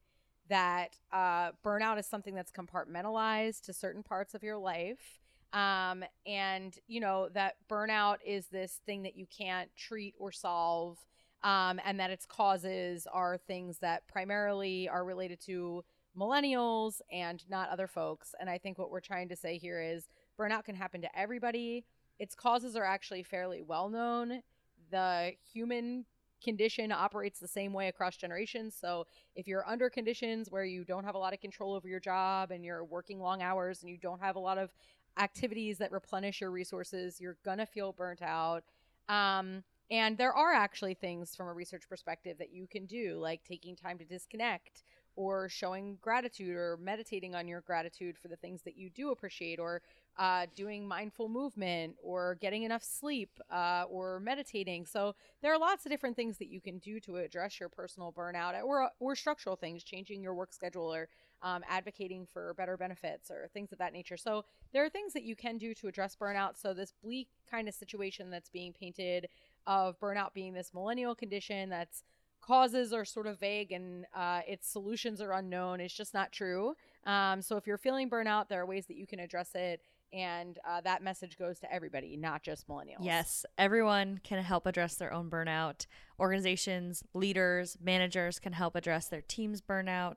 that 0.50 0.98
uh, 1.14 1.52
burnout 1.64 2.00
is 2.00 2.08
something 2.08 2.36
that's 2.36 2.52
compartmentalized 2.52 3.62
to 3.62 3.74
certain 3.74 4.04
parts 4.04 4.34
of 4.34 4.44
your 4.44 4.58
life. 4.58 5.20
Um, 5.54 6.04
and, 6.26 6.78
you 6.88 7.00
know, 7.00 7.30
that 7.34 7.56
burnout 7.70 8.18
is 8.26 8.48
this 8.48 8.80
thing 8.86 9.04
that 9.04 9.16
you 9.16 9.26
can't 9.26 9.70
treat 9.76 10.16
or 10.18 10.32
solve. 10.32 10.98
Um, 11.44 11.80
and 11.84 12.00
that 12.00 12.12
its 12.12 12.28
causes 12.28 13.08
are 13.12 13.36
things 13.36 13.80
that 13.80 14.08
primarily 14.08 14.88
are 14.88 15.04
related 15.04 15.40
to 15.48 15.84
millennials 16.16 17.02
and 17.12 17.44
not 17.50 17.70
other 17.70 17.88
folks. 17.88 18.36
And 18.40 18.48
I 18.48 18.60
think 18.60 18.78
what 18.78 18.92
we're 18.92 19.00
trying 19.00 19.30
to 19.30 19.36
say 19.36 19.58
here 19.58 19.82
is 19.82 20.08
burnout 20.40 20.66
can 20.66 20.76
happen 20.76 21.02
to 21.02 21.20
everybody. 21.20 21.84
Its 22.20 22.36
causes 22.36 22.76
are 22.76 22.84
actually 22.84 23.24
fairly 23.24 23.64
well 23.64 23.90
known. 23.90 24.44
The 24.92 25.34
human 25.52 26.06
condition 26.44 26.92
operates 26.92 27.40
the 27.40 27.48
same 27.48 27.72
way 27.72 27.88
across 27.88 28.18
generations. 28.18 28.76
So 28.80 29.06
if 29.36 29.48
you're 29.48 29.68
under 29.68 29.90
conditions 29.90 30.50
where 30.50 30.66
you 30.66 30.84
don't 30.84 31.04
have 31.04 31.16
a 31.16 31.20
lot 31.20 31.34
of 31.34 31.40
control 31.40 31.74
over 31.74 31.88
your 31.88 32.00
job 32.00 32.52
and 32.52 32.66
you're 32.66 32.84
working 32.84 33.20
long 33.20 33.42
hours 33.42 33.82
and 33.82 33.90
you 33.90 33.98
don't 33.98 34.20
have 34.20 34.36
a 34.36 34.40
lot 34.40 34.58
of 34.58 34.72
activities 35.20 35.78
that 35.78 35.92
replenish 35.92 36.42
your 36.42 36.52
resources, 36.52 37.22
you're 37.22 37.38
to 37.60 37.66
feel 37.66 37.94
burnt 37.94 38.22
out. 38.22 38.64
Um, 39.08 39.64
and 39.90 40.18
there 40.18 40.34
are 40.34 40.54
actually 40.54 40.94
things 40.94 41.36
from 41.36 41.48
a 41.48 41.54
research 41.54 41.84
perspective 41.88 42.38
that 42.40 42.52
you 42.52 42.66
can 42.66 42.86
do, 42.86 43.18
like 43.20 43.44
taking 43.44 43.76
time 43.76 43.98
to 43.98 44.06
disconnect 44.06 44.84
or 45.16 45.50
showing 45.50 45.98
gratitude 46.02 46.56
or 46.56 46.78
meditating 46.82 47.36
on 47.36 47.48
your 47.48 47.62
gratitude 47.62 48.18
for 48.18 48.28
the 48.28 48.36
things 48.36 48.62
that 48.64 48.78
you 48.78 48.90
do 48.90 49.12
appreciate 49.12 49.60
or 49.60 49.82
uh, 50.18 50.46
doing 50.56 50.88
mindful 50.88 51.30
movement 51.30 51.96
or 52.04 52.36
getting 52.42 52.64
enough 52.64 52.84
sleep 52.84 53.30
uh, 53.50 53.86
or 53.90 54.20
meditating. 54.20 54.86
So 54.86 55.16
there 55.42 55.54
are 55.54 55.60
lots 55.60 55.86
of 55.86 55.92
different 55.92 56.16
things 56.16 56.38
that 56.38 56.50
you 56.50 56.62
can 56.62 56.80
do 56.80 57.00
to 57.02 57.18
address 57.18 57.60
your 57.60 57.70
personal 57.70 58.12
burnout 58.12 58.62
or, 58.64 58.90
or 59.00 59.16
structural 59.16 59.56
things 59.56 59.84
changing 59.84 60.22
your 60.22 60.34
work 60.34 60.54
schedule 60.54 60.94
or 60.94 61.08
um, 61.44 61.64
advocating 61.68 62.28
for 62.32 62.54
better 62.54 62.78
benefits 62.78 63.32
or 63.32 63.50
things 63.54 63.72
of 63.72 63.80
that 63.80 63.94
nature. 63.94 64.18
So 64.18 64.46
there 64.74 64.86
are 64.86 64.90
things 64.90 65.14
that 65.14 65.24
you 65.24 65.36
can 65.36 65.58
do 65.58 65.74
to 65.76 65.88
address 65.88 66.16
burnout. 66.16 66.58
So 66.58 66.74
this 66.74 66.94
bleak 67.04 67.30
kind 67.50 67.68
of 67.68 67.74
situation 67.74 68.30
that's 68.30 68.50
being 68.50 68.74
painted 68.74 69.28
of 69.68 70.00
burnout 70.00 70.34
being 70.34 70.54
this 70.54 70.74
millennial 70.74 71.16
condition 71.16 71.70
that's 71.70 72.04
causes 72.42 72.92
are 72.92 73.06
sort 73.06 73.28
of 73.28 73.40
vague 73.40 73.72
and 73.72 74.06
uh, 74.14 74.42
its 74.48 74.68
solutions 74.70 75.22
are 75.22 75.32
unknown 75.34 75.80
It's 75.80 75.94
just 75.94 76.14
not 76.14 76.32
true. 76.32 76.76
Um, 77.06 77.42
so 77.42 77.58
if 77.58 77.68
you're 77.68 77.78
feeling 77.78 78.10
burnout, 78.10 78.50
there 78.50 78.62
are 78.62 78.66
ways 78.66 78.86
that 78.88 78.98
you 78.98 79.08
can 79.08 79.20
address 79.20 79.52
it. 79.56 79.82
And 80.14 80.60
uh, 80.68 80.82
that 80.82 81.02
message 81.02 81.38
goes 81.38 81.60
to 81.60 81.74
everybody, 81.74 82.18
not 82.18 82.44
just 82.44 82.68
millennials. 82.68 82.98
Yes, 83.00 83.46
everyone 83.58 84.20
can 84.24 84.44
help 84.44 84.66
address 84.66 84.96
their 84.96 85.14
own 85.14 85.30
burnout. 85.30 85.86
Organizations, 86.20 87.02
leaders, 87.14 87.78
managers 87.82 88.38
can 88.38 88.52
help 88.52 88.76
address 88.76 89.08
their 89.08 89.22
team's 89.22 89.62
burnout. 89.62 90.16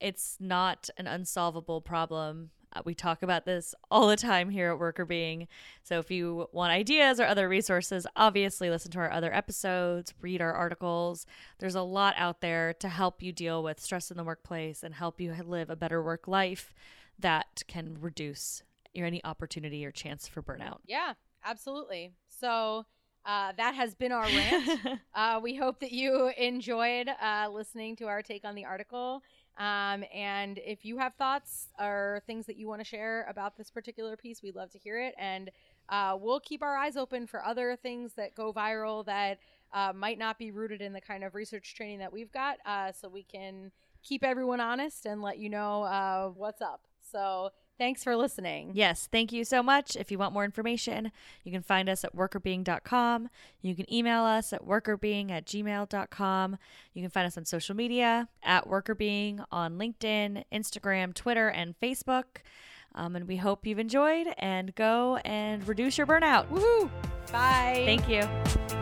It's 0.00 0.36
not 0.40 0.90
an 0.96 1.06
unsolvable 1.06 1.80
problem. 1.80 2.50
Uh, 2.72 2.82
we 2.84 2.94
talk 2.94 3.22
about 3.22 3.44
this 3.44 3.74
all 3.90 4.06
the 4.06 4.16
time 4.16 4.50
here 4.50 4.72
at 4.72 4.78
Workr 4.78 5.06
Beeing. 5.06 5.48
So 5.82 5.98
if 5.98 6.10
you 6.10 6.48
want 6.52 6.72
ideas 6.72 7.20
or 7.20 7.26
other 7.26 7.48
resources, 7.48 8.06
obviously 8.16 8.70
listen 8.70 8.90
to 8.92 8.98
our 8.98 9.10
other 9.10 9.32
episodes, 9.34 10.14
read 10.20 10.40
our 10.40 10.52
articles. 10.52 11.26
There's 11.58 11.74
a 11.74 11.82
lot 11.82 12.14
out 12.16 12.40
there 12.40 12.72
to 12.74 12.88
help 12.88 13.22
you 13.22 13.32
deal 13.32 13.62
with 13.62 13.80
stress 13.80 14.10
in 14.10 14.16
the 14.16 14.24
workplace 14.24 14.82
and 14.82 14.94
help 14.94 15.20
you 15.20 15.34
live 15.46 15.70
a 15.70 15.76
better 15.76 16.02
work 16.02 16.26
life 16.26 16.74
that 17.18 17.62
can 17.68 17.98
reduce 18.00 18.62
your 18.94 19.06
any 19.06 19.24
opportunity 19.24 19.84
or 19.84 19.90
chance 19.90 20.28
for 20.28 20.42
burnout. 20.42 20.78
Yeah, 20.86 21.14
absolutely. 21.44 22.12
So 22.28 22.86
uh, 23.24 23.52
that 23.56 23.74
has 23.74 23.94
been 23.94 24.12
our 24.12 24.24
rant. 24.24 24.80
uh, 25.14 25.40
we 25.42 25.54
hope 25.54 25.80
that 25.80 25.92
you 25.92 26.30
enjoyed 26.36 27.08
uh, 27.08 27.48
listening 27.50 27.96
to 27.96 28.06
our 28.06 28.22
take 28.22 28.44
on 28.44 28.54
the 28.54 28.64
article. 28.64 29.22
Um, 29.58 30.04
and 30.14 30.58
if 30.64 30.84
you 30.84 30.98
have 30.98 31.14
thoughts 31.14 31.68
or 31.78 32.22
things 32.26 32.46
that 32.46 32.56
you 32.56 32.68
want 32.68 32.80
to 32.80 32.84
share 32.84 33.26
about 33.28 33.56
this 33.56 33.70
particular 33.70 34.16
piece, 34.16 34.42
we'd 34.42 34.56
love 34.56 34.70
to 34.70 34.78
hear 34.78 35.00
it. 35.00 35.14
And 35.18 35.50
uh, 35.88 36.16
we'll 36.18 36.40
keep 36.40 36.62
our 36.62 36.76
eyes 36.76 36.96
open 36.96 37.26
for 37.26 37.44
other 37.44 37.76
things 37.76 38.14
that 38.14 38.34
go 38.34 38.52
viral 38.52 39.04
that 39.06 39.38
uh, 39.72 39.92
might 39.94 40.18
not 40.18 40.38
be 40.38 40.50
rooted 40.50 40.80
in 40.80 40.92
the 40.92 41.00
kind 41.00 41.24
of 41.24 41.34
research 41.34 41.74
training 41.74 41.98
that 41.98 42.12
we've 42.12 42.32
got, 42.32 42.58
uh, 42.66 42.92
so 42.92 43.08
we 43.08 43.22
can 43.22 43.70
keep 44.02 44.24
everyone 44.24 44.60
honest 44.60 45.06
and 45.06 45.22
let 45.22 45.38
you 45.38 45.48
know 45.48 45.82
uh, 45.84 46.28
what's 46.28 46.60
up. 46.60 46.82
So 47.00 47.50
thanks 47.78 48.04
for 48.04 48.16
listening. 48.16 48.72
Yes, 48.74 49.08
thank 49.10 49.32
you 49.32 49.44
so 49.44 49.62
much. 49.62 49.96
If 49.96 50.10
you 50.10 50.18
want 50.18 50.32
more 50.32 50.44
information, 50.44 51.12
you 51.44 51.52
can 51.52 51.62
find 51.62 51.88
us 51.88 52.04
at 52.04 52.14
workrbeeing.com. 52.14 53.28
You 53.60 53.74
can 53.74 53.92
email 53.92 54.22
us 54.22 54.52
at 54.52 54.64
workrbeeing 54.66 55.30
at 55.30 55.46
gmail.com. 55.46 56.58
You 56.94 57.02
can 57.02 57.10
find 57.10 57.26
us 57.26 57.36
on 57.36 57.44
social 57.44 57.74
media 57.74 58.28
at 58.42 58.66
workrbeeing 58.68 59.44
on 59.50 59.78
LinkedIn, 59.78 60.44
Instagram, 60.52 61.14
Twitter, 61.14 61.48
and 61.48 61.74
Facebook. 61.80 62.24
Um, 62.94 63.16
and 63.16 63.26
we 63.26 63.36
hope 63.36 63.66
you've 63.66 63.78
enjoyed 63.78 64.26
and 64.38 64.74
go 64.74 65.16
and 65.24 65.66
reduce 65.66 65.96
your 65.96 66.06
burnout. 66.06 66.48
Woohoo! 66.48 66.90
Bye. 67.30 67.82
Thank 67.86 68.08
you. 68.08 68.81